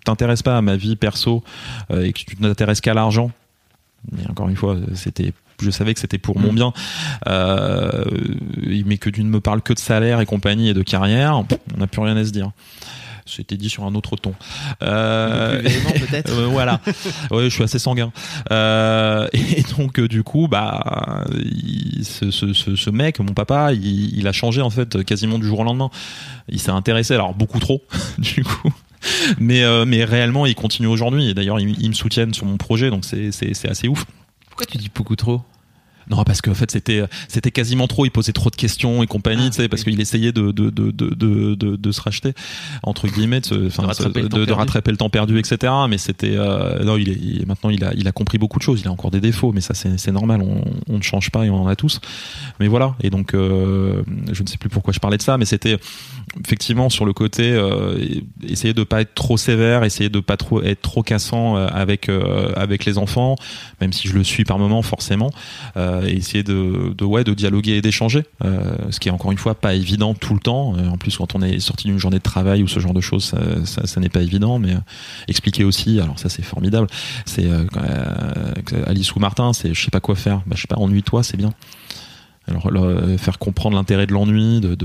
[0.05, 1.43] t'intéresses pas à ma vie perso
[1.91, 3.31] et que tu ne t'intéresses qu'à l'argent,
[4.11, 6.55] mais encore une fois, c'était je savais que c'était pour mon mm.
[6.55, 6.73] bien,
[8.85, 11.77] mais que tu ne me parles que de salaire et compagnie et de carrière, on
[11.77, 12.51] n'a plus rien à se dire.
[13.31, 14.33] C'était dit sur un autre ton.
[14.83, 15.61] Euh,
[16.09, 16.31] peut-être.
[16.31, 16.81] Euh, voilà.
[17.31, 18.11] ouais, je suis assez sanguin.
[18.51, 21.25] Euh, et donc euh, du coup, bah,
[22.03, 25.59] ce, ce, ce, mec, mon papa, il, il, a changé en fait quasiment du jour
[25.59, 25.89] au lendemain.
[26.49, 27.83] Il s'est intéressé, alors beaucoup trop,
[28.17, 28.73] du coup.
[29.39, 31.29] Mais euh, mais réellement, il continue aujourd'hui.
[31.29, 34.05] Et d'ailleurs, ils, ils me soutiennent sur mon projet, donc c'est c'est assez ouf.
[34.49, 35.41] Pourquoi tu dis beaucoup trop?
[36.09, 38.05] Non, parce qu'en fait c'était c'était quasiment trop.
[38.05, 40.69] Il posait trop de questions et compagnie, ah, tu sais, parce qu'il essayait de de,
[40.69, 42.33] de de de de se racheter
[42.83, 45.73] entre guillemets, de, de, rattraper, le de, rattraper, le temps perdu, etc.
[45.89, 48.81] Mais c'était euh, non, il est maintenant il a il a compris beaucoup de choses.
[48.81, 50.41] Il a encore des défauts, mais ça c'est c'est normal.
[50.41, 51.99] On, on ne change pas et on en a tous.
[52.59, 52.95] Mais voilà.
[53.01, 55.77] Et donc euh, je ne sais plus pourquoi je parlais de ça, mais c'était
[56.43, 57.97] effectivement sur le côté euh,
[58.47, 62.09] essayer de pas être trop sévère, essayer de pas trop être trop cassant euh, avec
[62.09, 63.35] euh, avec les enfants,
[63.79, 65.31] même si je le suis par moment forcément.
[65.77, 69.37] Euh, et essayer de, ouais, de dialoguer et d'échanger, euh, ce qui est encore une
[69.37, 70.75] fois pas évident tout le temps.
[70.77, 73.01] Euh, en plus, quand on est sorti d'une journée de travail ou ce genre de
[73.01, 73.33] choses,
[73.65, 74.59] ça, n'est pas évident.
[74.59, 74.75] Mais
[75.27, 76.87] expliquer aussi, alors ça c'est formidable.
[77.25, 77.47] C'est
[78.85, 80.41] Alice ou Martin, c'est je sais pas quoi faire.
[80.45, 81.53] Bah, je sais pas, ennuie-toi, c'est bien
[82.47, 82.69] alors
[83.19, 84.75] faire comprendre l'intérêt de l'ennui de,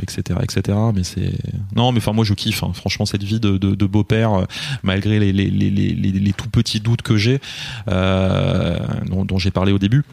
[0.00, 1.32] etc etc mais c'est
[1.74, 2.70] non mais enfin moi je kiffe hein.
[2.74, 4.46] franchement cette vie de, beau-père
[4.82, 7.40] malgré les, les, les, les, tout petits doutes que j'ai
[7.88, 10.04] euh, dont j'ai parlé au début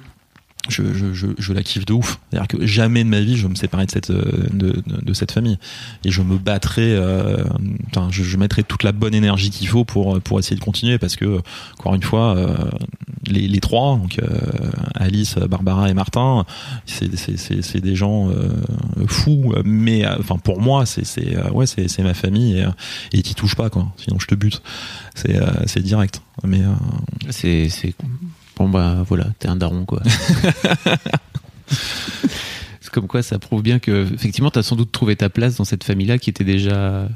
[0.68, 2.20] je, je, je, la kiffe de ouf.
[2.30, 5.32] C'est-à-dire que jamais de ma vie je me séparer de cette euh, de, de, cette
[5.32, 5.58] famille
[6.04, 6.96] et je me battrai.
[6.96, 7.44] Euh,
[7.88, 10.98] enfin, je, je, mettrai toute la bonne énergie qu'il faut pour pour essayer de continuer
[10.98, 11.42] parce que
[11.80, 12.56] encore une fois, euh,
[13.28, 14.20] les, les trois, donc
[14.96, 16.46] Alice, Barbara et Martin,
[16.86, 18.30] c'est c'est c'est des gens
[19.08, 22.60] fous, mais enfin pour moi c'est c'est ouais c'est c'est ma famille
[23.14, 23.88] et et t'y touches pas quoi.
[23.98, 24.62] Sinon je te bute.
[25.16, 26.22] C'est c'est direct.
[26.44, 26.62] Mais
[27.30, 27.94] c'est c'est
[28.60, 30.04] Bon bah voilà, t'es un daron quoi.
[32.82, 35.64] c'est comme quoi ça prouve bien que effectivement t'as sans doute trouvé ta place dans
[35.64, 37.08] cette famille-là qui était déjà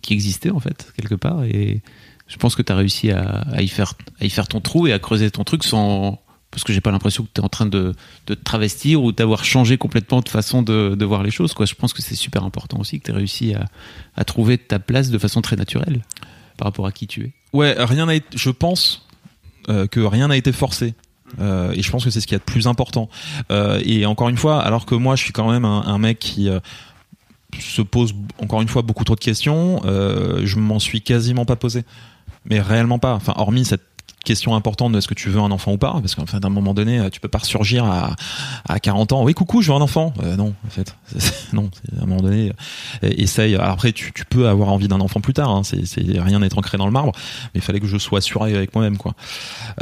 [0.00, 1.82] qui existait en fait quelque part et
[2.28, 4.98] je pense que t'as réussi à, y faire à y faire ton trou et à
[4.98, 6.18] creuser ton truc sans
[6.50, 7.94] parce que j'ai pas l'impression que tu es en train de,
[8.26, 11.52] de te travestir ou d'avoir changé complètement de façon de, de, voir les choses.
[11.52, 11.66] Quoi.
[11.66, 13.66] Je pense que c'est super important aussi que tu aies réussi à,
[14.16, 16.00] à, trouver ta place de façon très naturelle
[16.56, 17.32] par rapport à qui tu es.
[17.52, 19.05] Ouais, rien n'a été, je pense,
[19.68, 20.94] euh, que rien n'a été forcé.
[21.40, 23.08] Euh, et je pense que c'est ce qui est a de plus important.
[23.50, 26.18] Euh, et encore une fois, alors que moi, je suis quand même un, un mec
[26.18, 26.48] qui
[27.58, 31.84] se pose encore une fois beaucoup trop de questions, je m'en suis quasiment pas posé
[32.48, 33.14] mais réellement pas.
[33.14, 33.82] Enfin, hormis cette
[34.26, 36.50] question importante de est-ce que tu veux un enfant ou pas parce qu'en fait d'un
[36.50, 38.16] moment donné tu peux pas ressurgir à,
[38.68, 39.24] à 40 ans.
[39.24, 40.12] Oui coucou je veux un enfant.
[40.22, 40.96] Euh, non en fait
[41.52, 42.52] non à un moment donné
[43.04, 43.54] euh, essaye.
[43.54, 45.80] Après tu, peux avoir envie d'un enfant plus tard hein, c'est,
[46.20, 47.12] rien n'est ancré dans le marbre
[47.54, 49.14] mais il fallait que je sois sûr avec moi-même quoi.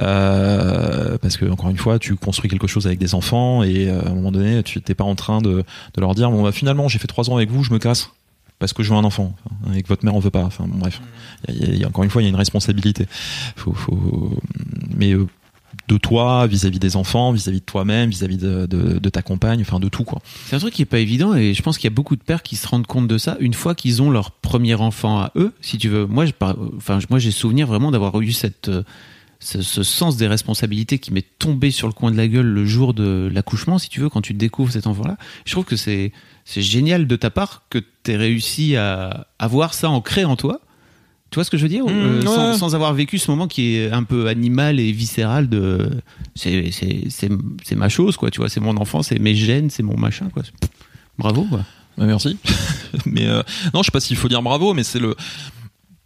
[0.00, 4.10] Euh, parce que encore une fois tu construis quelque chose avec des enfants et à
[4.10, 5.64] un moment donné tu t'es pas en train de,
[5.94, 8.10] de leur dire bon bah finalement j'ai fait trois ans avec vous je me casse
[8.64, 9.36] parce que je veux un enfant
[9.74, 10.44] et que votre mère en veut pas.
[10.44, 11.02] Enfin, bref,
[11.84, 13.06] encore une fois, il y a une responsabilité.
[14.96, 15.26] Mais euh,
[15.88, 20.06] de toi, vis-à-vis des enfants, vis-à-vis de toi-même, vis-à-vis de, ta compagne, enfin de tout.
[20.46, 22.22] C'est un truc qui est pas évident et je pense qu'il y a beaucoup de
[22.22, 25.30] pères qui se rendent compte de ça une fois qu'ils ont leur premier enfant à
[25.36, 26.06] eux, si tu veux.
[26.06, 26.32] Moi, je,
[26.78, 28.82] enfin, moi, j'ai souvenir vraiment d'avoir eu cette euh,
[29.44, 32.64] ce, ce, sens des responsabilités qui m'est tombé sur le coin de la gueule le
[32.64, 35.18] jour de l'accouchement, si tu veux, quand tu découvres cet enfant-là.
[35.44, 36.12] Je trouve que c'est
[36.46, 40.60] génial de ta part que tu aies réussi à avoir ça ancré en toi.
[41.30, 41.84] Tu vois ce que je veux dire?
[41.84, 45.48] Mmh, euh, sans, sans, avoir vécu ce moment qui est un peu animal et viscéral
[45.48, 45.90] de
[46.34, 49.96] c'est c'est ma chose quoi tu vois c'est mon enfant c'est mes gènes c'est mon
[49.96, 50.44] machin quoi
[51.18, 51.64] bravo quoi
[51.98, 52.38] bah, merci
[53.06, 53.42] mais euh,
[53.72, 55.16] non je sais pas s'il faut dire bravo mais c'est le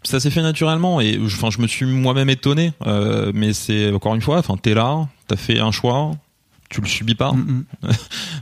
[0.03, 4.14] ça s'est fait naturellement et enfin je me suis moi-même étonné euh, mais c'est encore
[4.14, 6.12] une fois enfin t'es là t'as fait un choix
[6.68, 7.32] tu le subis pas.
[7.32, 7.64] Mm.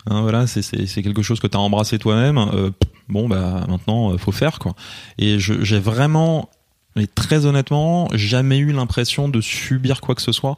[0.08, 2.38] Hein, voilà, c'est quelque chose que tu as embrassé toi-même.
[2.38, 2.70] Euh,
[3.08, 4.76] bon, bah maintenant, euh, faut faire quoi.
[5.18, 6.48] Et j'ai vraiment,
[6.94, 10.56] mais très honnêtement, jamais eu l'impression de subir quoi que ce soit.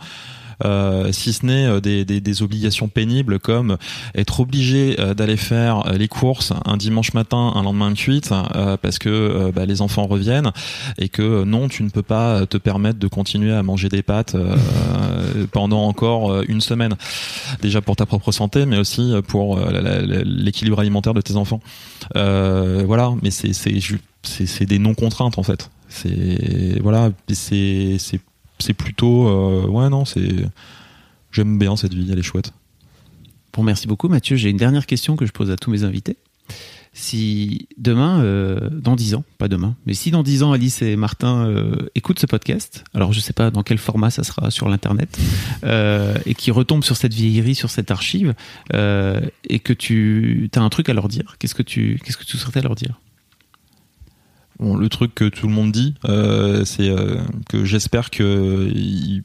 [0.65, 3.77] Euh, si ce n'est euh, des, des, des, obligations pénibles comme
[4.15, 8.33] être obligé euh, d'aller faire les courses un dimanche matin, un lendemain de cuite,
[8.83, 10.53] parce que bah, les enfants reviennent
[10.99, 14.37] et que non, tu ne peux pas te permettre de continuer à manger des pâtes
[15.53, 16.95] pendant encore une semaine.
[17.63, 19.59] Déjà pour ta propre santé, mais aussi pour
[20.25, 21.61] l'équilibre alimentaire de tes enfants.
[22.15, 25.71] voilà, mais c'est des non contraintes en fait.
[25.89, 27.99] C'est voilà, c'est
[28.59, 30.47] c'est plutôt ouais non c'est
[31.31, 32.53] j'aime bien cette vie, elle est chouette.
[33.53, 34.37] Bon, merci beaucoup Mathieu.
[34.37, 36.17] J'ai une dernière question que je pose à tous mes invités
[36.99, 40.97] si demain, euh, dans dix ans, pas demain, mais si dans dix ans Alice et
[40.97, 44.69] Martin euh, écoutent ce podcast, alors je sais pas dans quel format ça sera sur
[44.69, 45.17] l'internet,
[45.65, 48.35] euh, et qui retombent sur cette vieillerie, sur cette archive,
[48.73, 52.37] et que tu as un truc à leur dire, qu'est-ce que tu qu'est-ce que tu
[52.37, 53.01] souhaitais leur dire?
[54.59, 55.95] Bon, le truc que tout le monde dit,
[56.65, 56.95] c'est
[57.49, 59.23] que j'espère que ils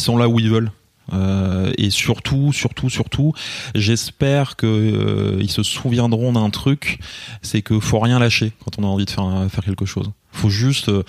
[0.00, 0.70] sont là où ils veulent
[1.12, 3.32] euh, et surtout, surtout, surtout,
[3.74, 6.98] j'espère que euh, se souviendront d'un truc,
[7.42, 10.10] c'est que faut rien lâcher quand on a envie de faire faire quelque chose.
[10.30, 11.02] Faut juste euh,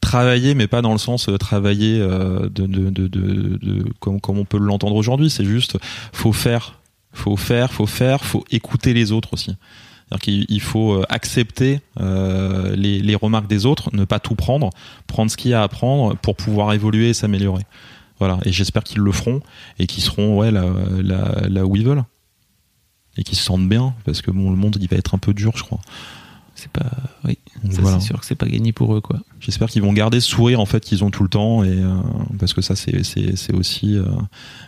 [0.00, 5.28] travailler, mais pas dans le sens travailler de, de, comme, comme on peut l'entendre aujourd'hui.
[5.28, 5.76] C'est juste,
[6.12, 6.78] faut faire,
[7.12, 9.56] faut faire, faut faire, faut écouter les autres aussi.
[10.26, 14.70] Il faut accepter les, les remarques des autres, ne pas tout prendre,
[15.06, 17.64] prendre ce qu'il y a à prendre pour pouvoir évoluer et s'améliorer.
[18.18, 19.40] Voilà, et j'espère qu'ils le feront
[19.78, 20.64] et qu'ils seront ouais, là,
[21.02, 22.04] là, là, où ils veulent.
[23.16, 25.34] Et qu'ils se sentent bien, parce que bon, le monde il va être un peu
[25.34, 25.80] dur, je crois.
[26.54, 26.90] C'est pas.
[27.24, 27.38] Oui,
[27.70, 29.18] c'est sûr que c'est pas gagné pour eux, quoi.
[29.40, 31.94] J'espère qu'ils vont garder ce sourire en fait qu'ils ont tout le temps, et euh,
[32.38, 34.04] parce que ça c'est, aussi euh,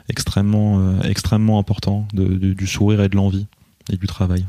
[0.09, 3.47] extrêmement, euh, extrêmement important de, du sourire et de l'envie
[3.92, 4.44] et du travail.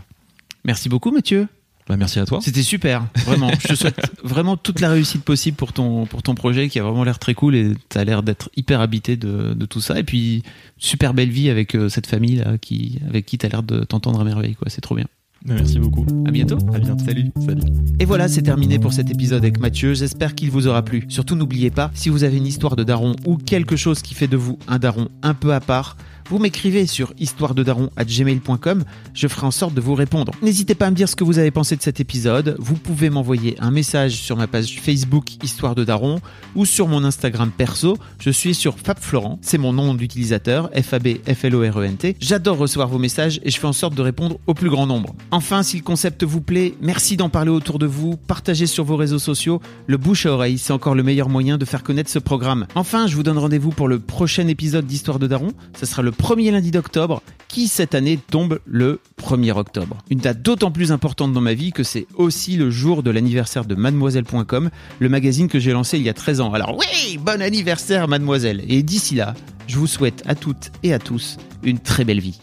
[0.65, 1.47] Merci beaucoup, Mathieu.
[1.87, 2.39] Bah, merci à toi.
[2.41, 3.49] C'était super, vraiment.
[3.59, 6.83] je te souhaite vraiment toute la réussite possible pour ton, pour ton projet qui a
[6.83, 9.97] vraiment l'air très cool et tu as l'air d'être hyper habité de, de, tout ça.
[9.97, 10.43] Et puis,
[10.77, 13.85] super belle vie avec euh, cette famille là, qui, avec qui tu as l'air de
[13.85, 14.55] t'entendre à merveille.
[14.55, 14.69] Quoi.
[14.69, 15.05] C'est trop bien.
[15.45, 16.05] Bah, merci beaucoup.
[16.25, 16.57] À bientôt.
[16.73, 17.03] À bientôt.
[17.05, 17.31] Salut.
[17.45, 17.61] Salut.
[17.99, 19.93] Et voilà, c'est terminé pour cet épisode avec Mathieu.
[19.93, 21.05] J'espère qu'il vous aura plu.
[21.07, 24.27] Surtout, n'oubliez pas, si vous avez une histoire de daron ou quelque chose qui fait
[24.27, 25.95] de vous un daron un peu à part,
[26.29, 30.33] vous m'écrivez sur histoirededaron@gmail.com, je ferai en sorte de vous répondre.
[30.41, 32.55] N'hésitez pas à me dire ce que vous avez pensé de cet épisode.
[32.59, 36.19] Vous pouvez m'envoyer un message sur ma page Facebook Histoire de Daron
[36.55, 37.97] ou sur mon Instagram perso.
[38.19, 41.61] Je suis sur Fab Florent, c'est mon nom d'utilisateur, F A B F L O
[41.61, 42.15] R E N T.
[42.19, 45.15] J'adore recevoir vos messages et je fais en sorte de répondre au plus grand nombre.
[45.31, 48.95] Enfin, si le concept vous plaît, merci d'en parler autour de vous, partagez sur vos
[48.95, 49.61] réseaux sociaux.
[49.87, 52.67] Le bouche à oreille, c'est encore le meilleur moyen de faire connaître ce programme.
[52.75, 55.51] Enfin, je vous donne rendez-vous pour le prochain épisode d'Histoire de Daron.
[55.79, 59.97] Ce sera le premier lundi d'octobre, qui cette année tombe le 1er octobre.
[60.09, 63.65] Une date d'autant plus importante dans ma vie que c'est aussi le jour de l'anniversaire
[63.65, 66.53] de mademoiselle.com, le magazine que j'ai lancé il y a 13 ans.
[66.53, 68.63] Alors oui, bon anniversaire mademoiselle.
[68.67, 69.33] Et d'ici là,
[69.67, 72.39] je vous souhaite à toutes et à tous une très belle vie.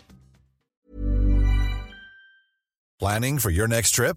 [3.00, 4.16] Planning for your next trip?